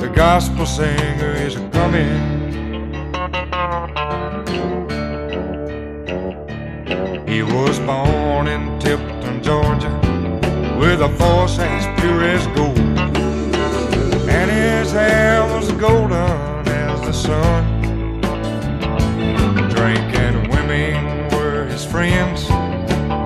The 0.00 0.08
gospel 0.12 0.66
singer 0.66 1.34
is 1.36 1.54
coming. 1.70 2.41
He 7.26 7.42
was 7.42 7.78
born 7.80 8.48
in 8.48 8.78
Tipton, 8.78 9.42
Georgia, 9.42 9.90
with 10.78 11.00
a 11.00 11.08
voice 11.08 11.58
as 11.58 12.00
pure 12.00 12.24
as 12.24 12.46
gold. 12.48 12.78
And 14.28 14.50
his 14.50 14.92
hair 14.92 15.42
was 15.54 15.70
golden 15.72 16.68
as 16.68 17.00
the 17.02 17.12
sun. 17.12 18.20
Drink 19.70 20.14
and 20.18 20.48
women 20.48 21.28
were 21.30 21.66
his 21.66 21.84
friends 21.84 22.48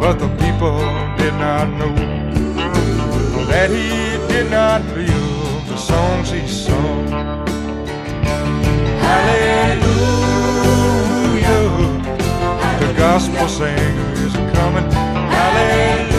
but 0.07 0.21
the 0.21 0.29
people 0.37 0.79
did 1.17 1.35
not 1.35 1.69
know 1.79 1.95
that 3.47 3.71
he 3.71 3.89
did 4.33 4.49
not 4.51 4.81
live 4.95 5.69
the 5.69 5.77
songs 5.77 6.31
he 6.31 6.47
sung. 6.47 7.09
Hallelujah, 9.01 10.26
gospel 12.97 13.49
singer 13.49 14.13
is 14.25 14.33
coming. 14.57 14.91
Hallelujah, 14.91 16.17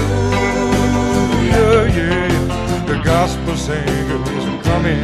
yeah, 1.97 2.85
the 2.85 3.01
gospel 3.03 3.55
singer 3.55 4.21
is 4.37 4.45
coming. 4.65 5.01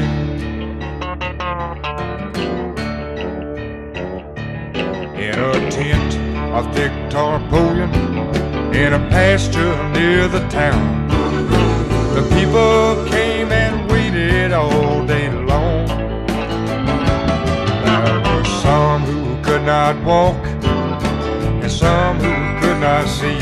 In 5.16 5.36
a 5.40 5.72
tent 5.72 6.12
of 6.54 6.66
thick 6.76 6.94
tarpaulin 7.10 7.92
in 8.76 8.94
a 8.94 9.00
pasture 9.10 9.76
near 9.90 10.28
the 10.28 10.48
town. 10.50 11.08
The 12.16 12.24
people 12.36 13.06
came 13.10 13.52
and 13.52 13.90
waited 13.92 14.52
all 14.52 15.06
day 15.06 15.30
long. 15.32 15.88
There 17.86 18.20
were 18.28 18.46
some 18.62 19.02
who 19.02 19.42
could 19.44 19.64
not 19.64 19.96
walk, 20.04 20.43
some 21.84 22.16
who 22.24 22.34
could 22.62 22.80
not 22.80 23.06
see. 23.08 23.40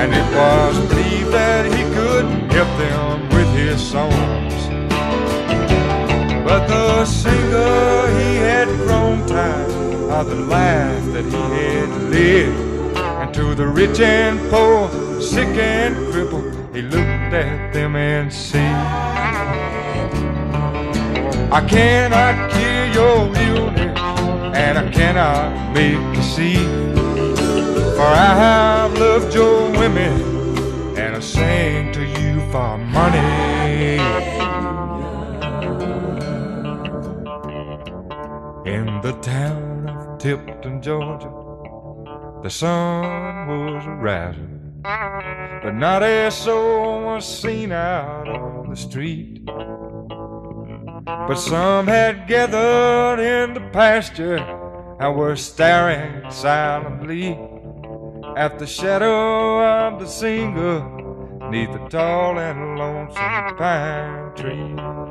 And 0.00 0.08
it 0.20 0.28
was 0.40 0.74
believed 0.90 1.30
that 1.40 1.64
he 1.76 1.82
could 1.96 2.26
help 2.54 2.70
them 2.84 3.28
with 3.34 3.50
his 3.62 3.78
songs. 3.94 4.58
But 6.48 6.62
the 6.66 7.04
singer, 7.04 8.00
he 8.18 8.30
had 8.48 8.68
grown 8.84 9.18
tired 9.26 9.70
of 10.18 10.24
the 10.32 10.40
life 10.58 11.04
that 11.14 11.26
he 11.34 11.44
had 11.62 11.90
lived. 12.16 12.96
And 13.20 13.32
to 13.34 13.54
the 13.54 13.68
rich 13.80 14.00
and 14.00 14.36
poor, 14.50 14.90
sick 15.20 15.54
and 15.56 15.94
crippled, 16.10 16.52
he 16.74 16.82
looked 16.82 17.32
at 17.44 17.72
them 17.72 17.94
and 17.94 18.32
said, 18.32 18.78
I 21.58 21.60
cannot 21.74 22.34
cure 22.52 22.86
your 22.98 23.20
illness, 23.46 23.98
and 24.62 24.78
I 24.82 24.90
cannot 24.90 25.74
make 25.74 26.16
you 26.16 26.22
see. 26.22 27.07
For 27.98 28.04
I 28.04 28.32
have 28.46 28.96
loved 28.96 29.34
your 29.34 29.72
women, 29.72 30.56
and 30.96 31.16
I 31.16 31.18
sing 31.18 31.90
to 31.94 32.04
you 32.04 32.40
for 32.52 32.78
money. 32.78 33.98
In 38.70 39.00
the 39.00 39.18
town 39.20 39.88
of 39.88 40.18
Tipton, 40.18 40.80
Georgia, 40.80 41.28
the 42.44 42.48
sun 42.48 43.48
was 43.48 43.84
rising, 44.00 44.80
but 44.84 45.72
not 45.74 46.04
a 46.04 46.30
soul 46.30 47.02
was 47.02 47.26
seen 47.26 47.72
out 47.72 48.28
on 48.28 48.70
the 48.70 48.76
street. 48.76 49.44
But 51.04 51.34
some 51.34 51.88
had 51.88 52.28
gathered 52.28 53.18
in 53.18 53.54
the 53.54 53.68
pasture 53.72 54.36
and 55.00 55.16
were 55.16 55.34
staring 55.34 56.30
silently 56.30 57.47
at 58.38 58.56
the 58.60 58.66
shadow 58.68 59.60
of 59.66 59.98
the 59.98 60.06
singer 60.06 60.78
neath 61.50 61.72
the 61.72 61.88
tall 61.88 62.38
and 62.38 62.78
lonesome 62.78 63.56
pine 63.56 64.32
tree. 64.36 65.07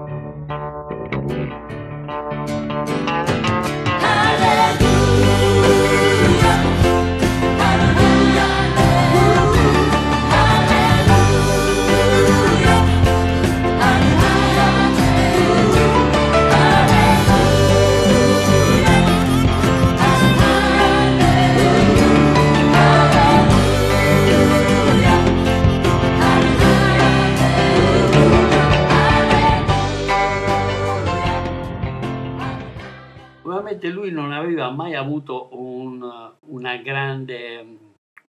Ovviamente 33.78 33.90
lui 33.90 34.12
non 34.12 34.32
aveva 34.32 34.72
mai 34.72 34.96
avuto 34.96 35.50
un- 35.52 36.34
una 36.48 36.78
grande 36.78 37.64
mm, 37.64 37.76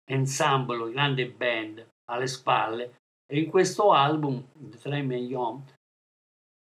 ensemble, 0.06 0.92
grande 0.92 1.30
band 1.30 1.86
alle 2.10 2.28
spalle 2.28 2.96
e 3.26 3.40
in 3.40 3.50
questo 3.50 3.92
album, 3.92 4.42
The 4.54 4.90
and 4.90 5.12
Young, 5.12 5.62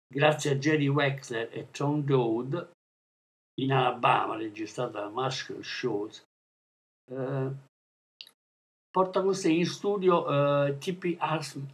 grazie 0.08 0.52
a 0.52 0.56
Jerry 0.56 0.88
Wexler 0.88 1.50
e 1.52 1.72
Tom 1.72 2.04
Dowd, 2.04 2.72
in 3.60 3.74
Alabama, 3.74 4.36
registrato 4.36 4.92
da 4.94 5.10
Marshall 5.10 5.62
Shows, 5.62 6.24
eh, 7.12 7.52
porta 8.90 9.22
con 9.22 9.34
sé 9.34 9.52
in 9.52 9.66
studio 9.66 10.68
eh, 10.68 10.78
T.P. 10.78 11.18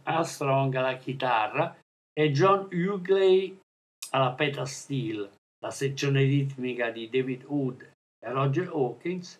Armstrong 0.04 0.74
alla 0.74 0.96
chitarra 0.96 1.76
e 2.12 2.30
John 2.30 2.68
Hughley 2.72 3.58
alla 4.10 4.32
pedal 4.32 4.66
steel, 4.66 5.30
la 5.66 5.72
sezione 5.72 6.22
ritmica 6.22 6.90
di 6.90 7.10
David 7.10 7.44
Wood 7.44 7.82
e 7.82 8.30
Roger 8.30 8.68
Hawkins 8.68 9.36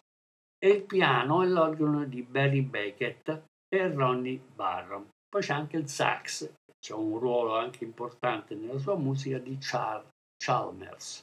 e 0.58 0.68
il 0.68 0.82
piano 0.82 1.44
e 1.44 1.46
l'organo 1.46 2.04
di 2.04 2.22
Barry 2.22 2.62
Beckett 2.62 3.44
e 3.68 3.88
Ronnie 3.92 4.40
Barron. 4.54 5.08
Poi 5.28 5.40
c'è 5.40 5.52
anche 5.52 5.76
il 5.76 5.88
sax, 5.88 6.52
c'è 6.80 6.94
un 6.94 7.18
ruolo 7.18 7.56
anche 7.56 7.84
importante 7.84 8.56
nella 8.56 8.78
sua 8.78 8.96
musica 8.96 9.38
di 9.38 9.56
Char- 9.60 10.08
Chalmers. 10.36 11.22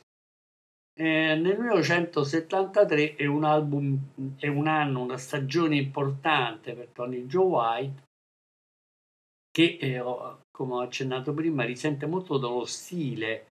Eh, 0.96 1.36
nel 1.36 1.58
1973 1.58 3.16
è 3.16 3.26
un 3.26 3.44
album, 3.44 4.36
è 4.38 4.48
un 4.48 4.68
anno, 4.68 5.02
una 5.02 5.18
stagione 5.18 5.76
importante 5.76 6.74
per 6.74 6.88
Tony 6.94 7.26
Joe 7.26 7.46
White 7.46 8.04
che, 9.52 9.78
eh, 9.82 10.02
come 10.50 10.74
ho 10.74 10.80
accennato 10.80 11.34
prima, 11.34 11.66
risente 11.66 12.06
molto 12.06 12.38
dello 12.38 12.66
stile 12.66 13.48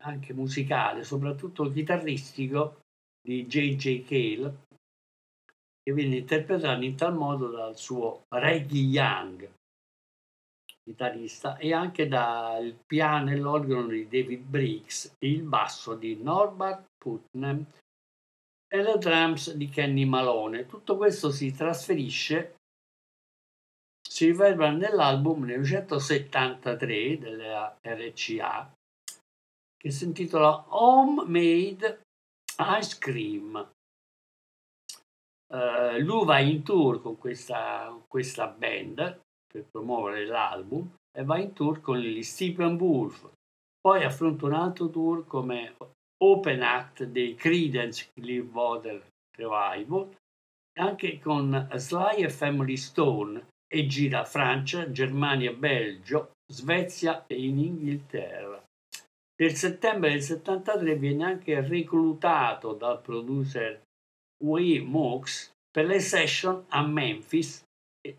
anche 0.00 0.32
musicale, 0.32 1.04
soprattutto 1.04 1.70
chitarristico 1.70 2.80
di 3.20 3.46
J.J. 3.46 4.04
Cale, 4.04 4.64
che 5.82 5.92
viene 5.92 6.16
interpretato 6.16 6.82
in 6.82 6.96
tal 6.96 7.14
modo 7.14 7.48
dal 7.48 7.76
suo 7.76 8.22
Reggie 8.28 8.78
Young, 8.78 9.50
chitarrista, 10.82 11.56
e 11.56 11.72
anche 11.72 12.08
dal 12.08 12.78
piano 12.86 13.30
e 13.30 13.36
l'organo 13.36 13.88
di 13.88 14.08
David 14.08 14.42
Briggs 14.42 15.14
il 15.20 15.42
basso 15.42 15.94
di 15.94 16.16
Norbert 16.22 16.84
Putnam 16.96 17.64
e 18.72 18.82
le 18.82 18.98
drums 18.98 19.52
di 19.54 19.68
Kenny 19.68 20.04
Malone. 20.04 20.66
Tutto 20.66 20.96
questo 20.96 21.30
si 21.30 21.52
trasferisce, 21.52 22.56
si 24.00 24.26
riverbera 24.26 24.70
nell'album 24.70 25.40
1973 25.40 27.18
della 27.18 27.76
RCA 27.82 28.72
che 29.80 29.90
si 29.90 30.04
intitola 30.04 30.66
Homemade 30.68 32.02
Ice 32.78 32.98
Cream. 32.98 33.72
Eh, 35.52 35.98
lui 36.00 36.24
va 36.26 36.38
in 36.38 36.62
tour 36.62 37.00
con 37.00 37.16
questa, 37.16 37.98
questa 38.06 38.46
band 38.46 39.20
per 39.50 39.64
promuovere 39.70 40.26
l'album 40.26 40.94
e 41.10 41.24
va 41.24 41.38
in 41.38 41.54
tour 41.54 41.80
con 41.80 41.98
gli 41.98 42.22
Stephen 42.22 42.76
Wolf. 42.76 43.28
Poi 43.80 44.04
affronta 44.04 44.44
un 44.44 44.52
altro 44.52 44.90
tour 44.90 45.26
come 45.26 45.74
open 46.22 46.62
act 46.62 47.04
dei 47.04 47.34
Creedence 47.34 48.10
Clearwater 48.12 49.06
Revival, 49.34 50.14
anche 50.78 51.18
con 51.18 51.68
Sly 51.74 52.22
e 52.22 52.28
Family 52.28 52.76
Stone 52.76 53.48
e 53.66 53.86
gira 53.86 54.24
Francia, 54.24 54.90
Germania, 54.90 55.52
Belgio, 55.52 56.32
Svezia 56.46 57.24
e 57.26 57.42
in 57.42 57.58
Inghilterra. 57.58 58.49
Nel 59.40 59.54
settembre 59.54 60.10
del 60.10 60.22
73 60.22 60.96
viene 60.96 61.24
anche 61.24 61.66
reclutato 61.66 62.74
dal 62.74 63.00
producer 63.00 63.82
Wee 64.44 64.82
Mox 64.82 65.50
per 65.70 65.86
le 65.86 65.98
session 65.98 66.66
a 66.68 66.86
Memphis. 66.86 67.64
Eh, 68.02 68.18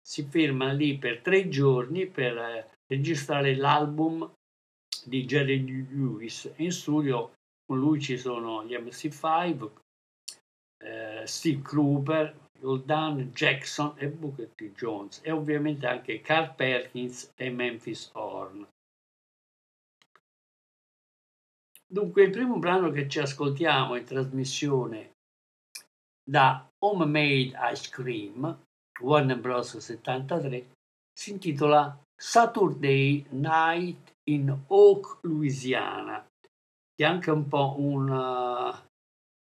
si 0.00 0.22
ferma 0.24 0.72
lì 0.72 0.96
per 0.96 1.20
tre 1.20 1.46
giorni 1.50 2.06
per 2.06 2.38
eh, 2.38 2.70
registrare 2.86 3.54
l'album 3.54 4.32
di 5.04 5.26
Jerry 5.26 5.62
Lewis. 5.62 6.50
In 6.56 6.72
studio 6.72 7.34
con 7.66 7.78
lui 7.78 8.00
ci 8.00 8.16
sono 8.16 8.64
gli 8.64 8.74
MC5, 8.74 9.70
eh, 10.84 11.22
Steve 11.26 11.60
Cooper, 11.60 12.48
Roldan 12.60 13.30
Jackson 13.34 13.92
e 13.98 14.08
Booker 14.08 14.48
T. 14.54 14.72
Jones 14.72 15.20
e 15.22 15.30
ovviamente 15.30 15.86
anche 15.86 16.22
Carl 16.22 16.54
Perkins 16.54 17.30
e 17.36 17.50
Memphis 17.50 18.10
Horn. 18.14 18.66
Dunque, 21.92 22.22
il 22.22 22.30
primo 22.30 22.58
brano 22.58 22.90
che 22.90 23.06
ci 23.06 23.18
ascoltiamo 23.18 23.96
in 23.96 24.04
trasmissione 24.04 25.10
da 26.24 26.66
Homemade 26.78 27.52
Ice 27.70 27.90
Cream, 27.90 28.60
Warner 28.98 29.38
Bros. 29.38 29.76
73, 29.76 30.70
si 31.12 31.32
intitola 31.32 31.94
Saturday 32.18 33.26
Night 33.32 34.14
in 34.30 34.56
Oak, 34.68 35.18
Louisiana, 35.20 36.26
che 36.40 37.04
è 37.04 37.06
anche 37.06 37.30
un 37.30 37.46
po' 37.46 37.74
un, 37.76 38.08
uh, 38.08 38.74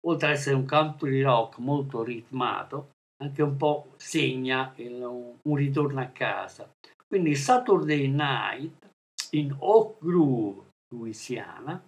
oltre 0.07 0.29
ad 0.29 0.35
essere 0.35 0.57
un 0.57 0.67
country 0.67 1.23
rock 1.23 1.57
molto 1.57 2.03
ritmato, 2.03 2.91
anche 3.23 3.41
un 3.41 3.57
po' 3.57 3.93
segna 3.97 4.75
il, 4.77 5.03
un 5.03 5.57
ritorno 5.57 6.03
a 6.03 6.09
casa. 6.09 6.71
Quindi 7.09 7.35
Saturday 7.35 8.09
Night 8.09 8.91
in 9.31 9.57
Oak 9.59 10.05
Grove, 10.05 10.65
Louisiana, 10.95 11.83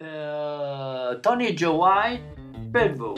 uh, 0.00 1.16
Tony 1.16 1.54
White 1.54 2.20
voi. 2.72 3.14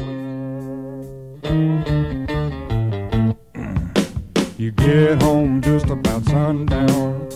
You 4.58 4.70
get 4.72 5.22
home 5.22 5.60
just 5.60 5.88
about 5.90 6.24
sundown 6.24 7.28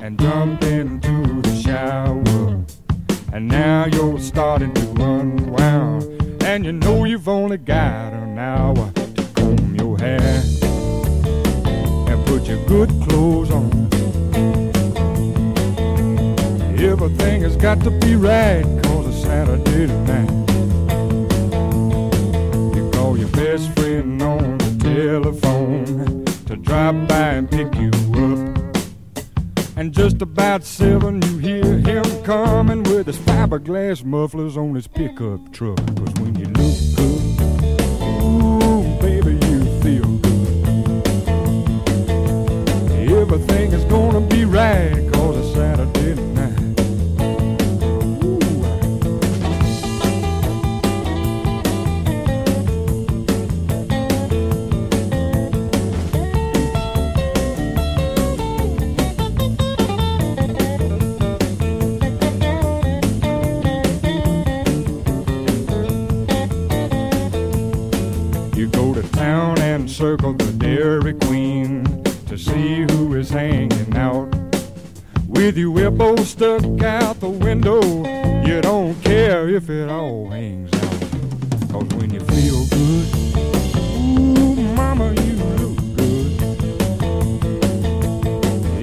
and 0.00 0.18
jump 0.18 0.62
into 0.62 1.42
the 1.42 1.62
shower. 1.62 2.64
And 3.32 3.48
now 3.48 3.86
you're 3.86 4.18
starting 4.18 4.72
to 4.74 4.90
unwound. 5.02 6.04
And 6.42 6.64
you 6.64 6.72
know 6.72 7.04
you've 7.04 7.28
only 7.28 7.58
got 7.58 8.12
an 8.12 8.38
hour 8.38 8.90
to 8.92 9.22
comb 9.34 9.76
your 9.76 9.98
hair 9.98 10.42
and 12.08 12.26
put 12.26 12.46
your 12.46 12.64
good 12.66 12.88
clothes 13.06 13.50
on. 13.50 13.97
Everything 16.88 17.42
has 17.42 17.54
got 17.54 17.80
to 17.84 17.90
be 17.90 18.16
right, 18.16 18.64
cause 18.82 19.06
it's 19.08 19.22
Saturday 19.22 19.86
night. 20.04 20.30
You 22.74 22.90
call 22.90 23.18
your 23.18 23.28
best 23.28 23.70
friend 23.74 24.22
on 24.22 24.56
the 24.56 24.70
telephone 24.82 26.24
to 26.46 26.56
drop 26.56 26.94
by 27.06 27.34
and 27.34 27.50
pick 27.50 27.74
you 27.74 27.90
up. 28.14 28.38
And 29.76 29.92
just 29.92 30.22
about 30.22 30.64
seven, 30.64 31.20
you 31.22 31.38
hear 31.38 31.78
him 31.78 32.22
coming 32.24 32.82
with 32.84 33.06
his 33.06 33.18
fiberglass 33.18 34.02
mufflers 34.02 34.56
on 34.56 34.74
his 34.74 34.86
pickup 34.88 35.52
truck. 35.52 35.76
Cause 35.76 36.14
when 36.20 36.34
you 36.36 36.46
look 36.46 36.78
good, 36.96 37.82
ooh, 38.02 38.82
baby, 39.02 39.34
you 39.46 39.60
feel 39.82 40.08
good. 40.18 40.38
Everything 43.12 43.72
is 43.72 43.84
gonna 43.84 44.22
be 44.22 44.46
right, 44.46 44.94
cause 45.12 45.36
it's 45.36 45.54
Saturday 45.54 46.14
night. 46.14 46.37
Circle 69.98 70.32
the 70.32 70.52
Dairy 70.52 71.12
Queen 71.12 71.82
to 72.28 72.38
see 72.38 72.82
who 72.82 73.16
is 73.16 73.30
hanging 73.30 73.96
out. 73.96 74.32
With 75.26 75.58
your 75.58 75.76
elbow 75.80 76.14
stuck 76.22 76.62
out 76.84 77.18
the 77.18 77.28
window, 77.28 77.82
you 78.46 78.60
don't 78.60 78.94
care 79.02 79.48
if 79.48 79.68
it 79.68 79.88
all 79.90 80.30
hangs 80.30 80.72
out. 80.72 81.72
Cause 81.72 81.88
when 81.98 82.10
you 82.14 82.20
feel 82.20 82.64
good, 82.66 83.06
ooh, 83.98 84.54
mama, 84.76 85.12
you 85.14 85.32
look 85.58 85.76
good. 85.96 86.30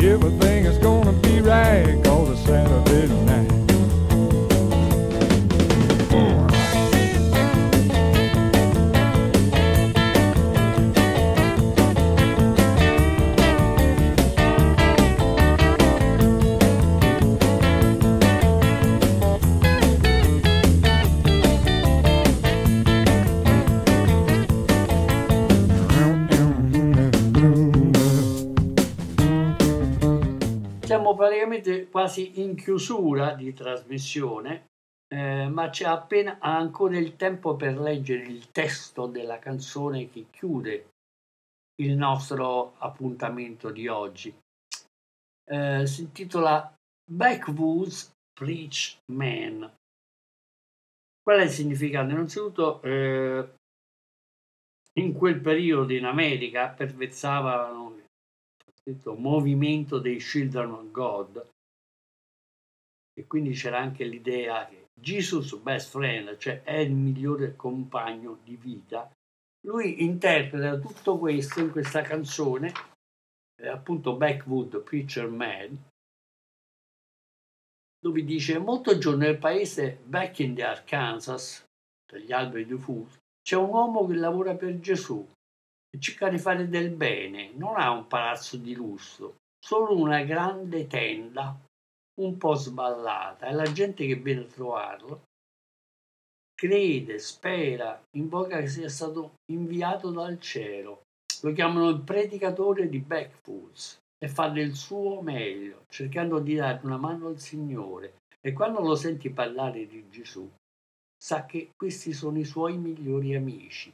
Everything 0.03 0.65
is 0.65 0.77
gonna 0.79 1.13
be 1.13 1.39
right, 1.39 1.97
cause 2.03 2.31
it's 2.31 2.45
Saturday 2.45 3.24
praticamente 31.25 31.89
quasi 31.89 32.39
in 32.41 32.55
chiusura 32.55 33.33
di 33.33 33.51
trasmissione, 33.51 34.67
eh, 35.07 35.47
ma 35.47 35.69
c'è 35.69 35.85
appena 35.85 36.37
ancora 36.39 36.97
il 36.97 37.15
tempo 37.15 37.55
per 37.55 37.79
leggere 37.79 38.23
il 38.25 38.51
testo 38.51 39.07
della 39.07 39.39
canzone 39.39 40.09
che 40.09 40.27
chiude 40.29 40.89
il 41.81 41.95
nostro 41.95 42.75
appuntamento 42.77 43.71
di 43.71 43.87
oggi. 43.87 44.33
Eh, 45.47 45.87
si 45.87 46.01
intitola 46.01 46.71
Backwoods 47.09 48.11
Preach 48.31 48.99
Man. 49.11 49.71
Qual 51.21 51.39
è 51.39 51.43
il 51.43 51.49
significato? 51.49 52.11
Innanzitutto, 52.11 52.81
eh, 52.83 53.49
in 54.99 55.13
quel 55.13 55.39
periodo 55.41 55.91
in 55.91 56.05
America 56.05 56.69
perversavano 56.69 57.94
scritto 58.85 59.15
movimento 59.15 59.97
dei 59.97 60.17
Children 60.17 60.71
of 60.71 60.91
God 60.91 61.49
e 63.17 63.25
quindi 63.25 63.53
c'era 63.53 63.79
anche 63.79 64.03
l'idea 64.03 64.67
che 64.67 64.89
Jesus 64.93 65.55
best 65.57 65.89
friend, 65.89 66.37
cioè 66.37 66.61
è 66.61 66.77
il 66.77 66.93
migliore 66.93 67.55
compagno 67.55 68.39
di 68.43 68.55
vita. 68.55 69.11
Lui 69.65 70.03
interpreta 70.03 70.77
tutto 70.77 71.17
questo 71.17 71.61
in 71.61 71.71
questa 71.71 72.01
canzone, 72.01 72.71
eh, 73.59 73.67
appunto 73.67 74.15
Backwood 74.15 74.81
Preacher 74.81 75.29
Man, 75.29 75.89
dove 77.97 78.23
dice 78.23 78.59
molto 78.59 78.99
giorno 78.99 79.23
nel 79.23 79.39
paese 79.39 79.99
back 80.03 80.39
in 80.39 80.53
the 80.53 80.63
Arkansas, 80.63 81.63
tra 82.05 82.19
gli 82.19 82.31
alberi 82.31 82.65
di 82.65 82.77
Fus, 82.77 83.17
c'è 83.41 83.55
un 83.55 83.69
uomo 83.69 84.05
che 84.05 84.13
lavora 84.13 84.55
per 84.55 84.79
Gesù 84.79 85.27
cerca 85.99 86.29
di 86.29 86.37
fare 86.37 86.67
del 86.67 86.89
bene, 86.89 87.51
non 87.53 87.77
ha 87.77 87.91
un 87.91 88.07
palazzo 88.07 88.57
di 88.57 88.73
lusso, 88.73 89.35
solo 89.59 89.97
una 89.97 90.23
grande 90.23 90.87
tenda 90.87 91.59
un 92.21 92.37
po' 92.37 92.55
sballata 92.55 93.47
e 93.47 93.53
la 93.53 93.71
gente 93.71 94.05
che 94.05 94.15
viene 94.15 94.41
a 94.41 94.45
trovarlo 94.45 95.21
crede, 96.55 97.19
spera, 97.19 98.01
invoca 98.15 98.59
che 98.59 98.67
sia 98.67 98.89
stato 98.89 99.35
inviato 99.51 100.09
dal 100.09 100.39
cielo. 100.39 101.01
Lo 101.41 101.51
chiamano 101.51 101.89
il 101.89 101.99
predicatore 101.99 102.87
di 102.87 102.99
Backfoods 102.99 103.97
e 104.17 104.27
fa 104.29 104.47
del 104.47 104.73
suo 104.73 105.21
meglio, 105.21 105.83
cercando 105.89 106.39
di 106.39 106.55
dare 106.55 106.79
una 106.83 106.97
mano 106.97 107.27
al 107.27 107.39
Signore. 107.39 108.15
E 108.39 108.53
quando 108.53 108.79
lo 108.79 108.95
senti 108.95 109.29
parlare 109.29 109.85
di 109.85 110.07
Gesù, 110.09 110.49
sa 111.21 111.45
che 111.45 111.71
questi 111.75 112.13
sono 112.13 112.39
i 112.39 112.45
suoi 112.45 112.77
migliori 112.77 113.35
amici. 113.35 113.93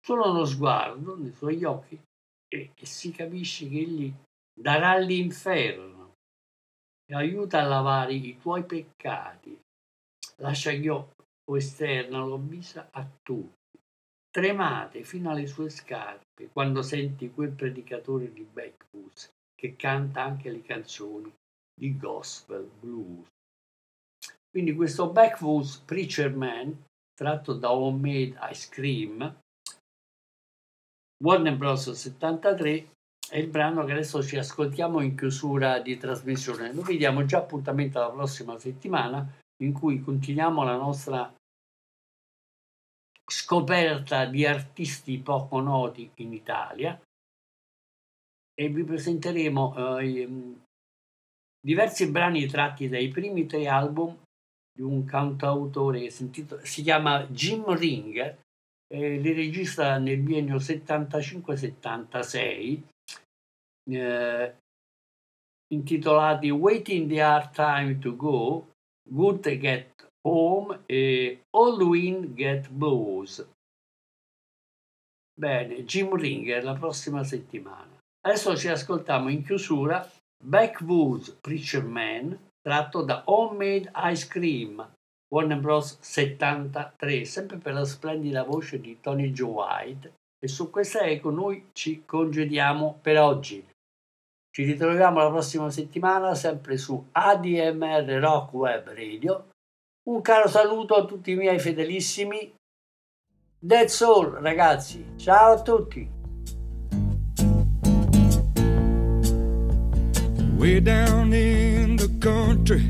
Solo 0.00 0.30
uno 0.30 0.44
sguardo 0.44 1.16
nei 1.16 1.32
suoi 1.32 1.62
occhi 1.64 2.00
e, 2.48 2.72
e 2.74 2.86
si 2.86 3.12
capisce 3.12 3.68
che 3.68 3.78
egli 3.78 4.12
darà 4.52 4.96
l'inferno 4.98 6.16
e 7.06 7.14
aiuta 7.14 7.60
a 7.60 7.66
lavare 7.66 8.14
i 8.14 8.38
tuoi 8.38 8.64
peccati. 8.64 9.58
Lascia 10.36 10.70
Io 10.70 11.12
esterna 11.56 12.18
lo 12.18 12.34
avvisa 12.34 12.88
a 12.90 13.06
tutti. 13.22 13.78
Tremate 14.30 15.02
fino 15.02 15.30
alle 15.30 15.46
sue 15.46 15.68
scarpe 15.70 16.50
quando 16.52 16.82
senti 16.82 17.30
quel 17.30 17.50
predicatore 17.50 18.32
di 18.32 18.42
Backwoods 18.42 19.28
che 19.54 19.74
canta 19.76 20.22
anche 20.22 20.50
le 20.50 20.62
canzoni 20.62 21.32
di 21.74 21.96
gospel 21.96 22.70
blues. 22.80 23.26
Quindi 24.48 24.74
questo 24.74 25.10
Backwoods 25.10 25.78
Preacher 25.78 26.34
Man, 26.34 26.84
tratto 27.12 27.54
da 27.54 27.72
Homemade 27.72 28.38
Ice 28.50 28.68
Cream, 28.70 29.38
Warner 31.22 31.54
Bros. 31.56 31.90
73, 31.90 32.88
è 33.28 33.36
il 33.36 33.48
brano 33.48 33.84
che 33.84 33.92
adesso 33.92 34.22
ci 34.22 34.38
ascoltiamo 34.38 35.02
in 35.02 35.14
chiusura 35.14 35.78
di 35.78 35.98
trasmissione. 35.98 36.72
Noi 36.72 36.84
vi 36.84 36.96
diamo 36.96 37.26
già 37.26 37.38
appuntamento 37.38 37.98
alla 37.98 38.10
prossima 38.10 38.58
settimana 38.58 39.30
in 39.62 39.72
cui 39.72 40.00
continuiamo 40.00 40.64
la 40.64 40.76
nostra 40.76 41.32
scoperta 43.30 44.24
di 44.24 44.46
artisti 44.46 45.18
poco 45.18 45.60
noti 45.60 46.10
in 46.16 46.32
Italia 46.32 46.98
e 48.54 48.68
vi 48.68 48.82
presenteremo 48.82 49.98
eh, 49.98 50.56
diversi 51.60 52.10
brani 52.10 52.46
tratti 52.46 52.88
dai 52.88 53.08
primi 53.08 53.46
tre 53.46 53.68
album 53.68 54.16
di 54.72 54.82
un 54.82 55.04
cantautore 55.04 56.00
che 56.00 56.10
si 56.10 56.82
chiama 56.82 57.24
Jim 57.26 57.72
Ringer 57.72 58.40
e 58.92 59.18
li 59.18 59.32
registra 59.32 59.98
nel 59.98 60.18
biennio 60.18 60.56
75-76 60.56 62.82
eh, 63.90 64.54
intitolati 65.72 66.50
Waiting 66.50 67.08
the 67.08 67.22
Hard 67.22 67.52
Time 67.52 67.98
to 67.98 68.16
Go, 68.16 68.66
Good 69.08 69.48
Get 69.58 70.08
Home 70.26 70.80
e 70.86 71.42
All 71.50 71.80
Wind 71.80 72.34
Get 72.34 72.68
Blows. 72.68 73.46
Bene, 75.38 75.84
Jim 75.84 76.14
Ringer 76.14 76.64
la 76.64 76.74
prossima 76.74 77.22
settimana. 77.24 77.98
Adesso 78.26 78.56
ci 78.56 78.68
ascoltiamo 78.68 79.30
in 79.30 79.44
chiusura 79.44 80.06
Backwoods 80.42 81.36
Preacher 81.40 81.84
Man 81.84 82.36
tratto 82.60 83.02
da 83.02 83.22
Homemade 83.24 83.90
Ice 84.12 84.26
Cream 84.26 84.86
Warner 85.32 85.58
Bros 85.58 85.98
73 86.00 87.24
sempre 87.24 87.56
per 87.56 87.72
la 87.72 87.84
splendida 87.84 88.42
voce 88.42 88.80
di 88.80 88.98
Tony 89.00 89.30
Joe 89.30 89.50
White 89.50 90.12
e 90.42 90.48
su 90.48 90.70
questa 90.70 91.00
eco 91.00 91.30
noi 91.30 91.68
ci 91.72 92.02
congediamo 92.04 92.98
per 93.00 93.18
oggi. 93.18 93.64
Ci 94.52 94.64
ritroviamo 94.64 95.20
la 95.20 95.28
prossima 95.28 95.70
settimana 95.70 96.34
sempre 96.34 96.76
su 96.76 97.06
ADMR 97.12 98.18
Rock 98.20 98.52
Web 98.54 98.88
Radio. 98.88 99.50
Un 100.08 100.20
caro 100.22 100.48
saluto 100.48 100.94
a 100.94 101.04
tutti 101.04 101.30
i 101.30 101.36
miei 101.36 101.60
fedelissimi. 101.60 102.52
That's 103.64 104.00
all 104.00 104.40
ragazzi, 104.40 105.12
ciao 105.16 105.52
a 105.52 105.62
tutti. 105.62 106.18
Way 110.56 110.80
down 110.80 111.32
in 111.32 111.96
the 111.96 112.18
country, 112.18 112.86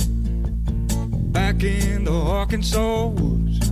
back 1.32 1.62
in 1.62 2.04
the 2.04 2.12
Arkansas 2.12 3.06
woods, 3.06 3.70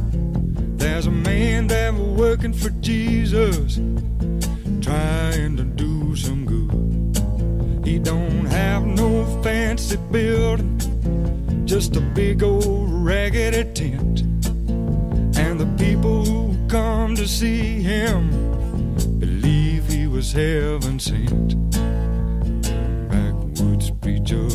there's 0.77 1.07
a 1.07 1.11
man 1.11 1.67
that 1.69 1.93
was 1.93 2.19
working 2.19 2.53
for 2.53 2.71
Jesus, 2.81 3.77
trying 4.81 5.57
to 5.57 5.65
do 5.65 6.15
some 6.15 6.45
good. 6.45 7.87
He 7.87 7.99
don't 7.99 8.47
have 8.47 8.85
no 8.85 9.25
fancy 9.43 9.97
building, 10.11 10.79
just 11.65 11.97
a 11.97 12.01
big 12.01 12.43
old 12.43 12.91
raggedy 12.91 13.65
tent. 13.73 14.23
And 15.37 15.59
the 15.59 15.69
people 15.79 16.25
who 16.25 16.69
come 16.69 17.17
to 17.17 17.27
see 17.27 17.81
him 17.81 18.31
believe 19.19 19.89
he 19.89 20.07
was 20.07 20.33
heaven 20.33 20.99
sent 20.99 21.57
backwoods 23.09 23.91
preacher 23.91 24.49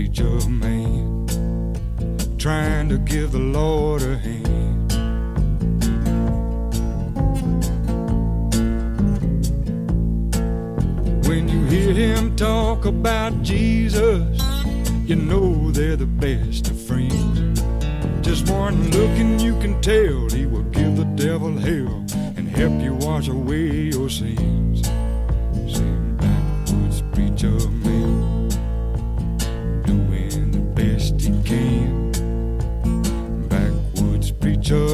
preacher 0.00 0.48
man, 0.48 1.26
trying 2.38 2.88
to 2.88 2.96
give 2.96 3.32
the 3.32 3.38
Lord 3.38 4.00
a 4.00 4.16
hand. 4.16 4.92
When 11.26 11.50
you 11.50 11.64
hear 11.66 11.92
him 11.92 12.34
talk 12.34 12.86
about 12.86 13.42
Jesus, 13.42 14.40
you 15.04 15.16
know 15.16 15.70
they're 15.70 15.96
the 15.96 16.06
best 16.06 16.70
of 16.70 16.80
friends. 16.80 17.60
Just 18.22 18.48
one 18.48 18.90
look 18.92 19.14
and 19.18 19.38
you 19.38 19.52
can 19.60 19.82
tell 19.82 20.30
he 20.30 20.46
will 20.46 20.68
give 20.78 20.96
the 20.96 21.04
devil 21.14 21.52
hell 21.58 22.06
and 22.38 22.48
help 22.48 22.80
you 22.80 22.94
wash 22.94 23.28
away 23.28 23.90
your 23.90 24.08
sins. 24.08 24.59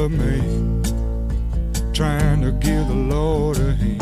Man, 0.09 0.83
trying 1.93 2.41
to 2.41 2.51
give 2.53 2.87
the 2.87 2.93
Lord 2.93 3.57
a 3.57 3.73
hand. 3.73 3.96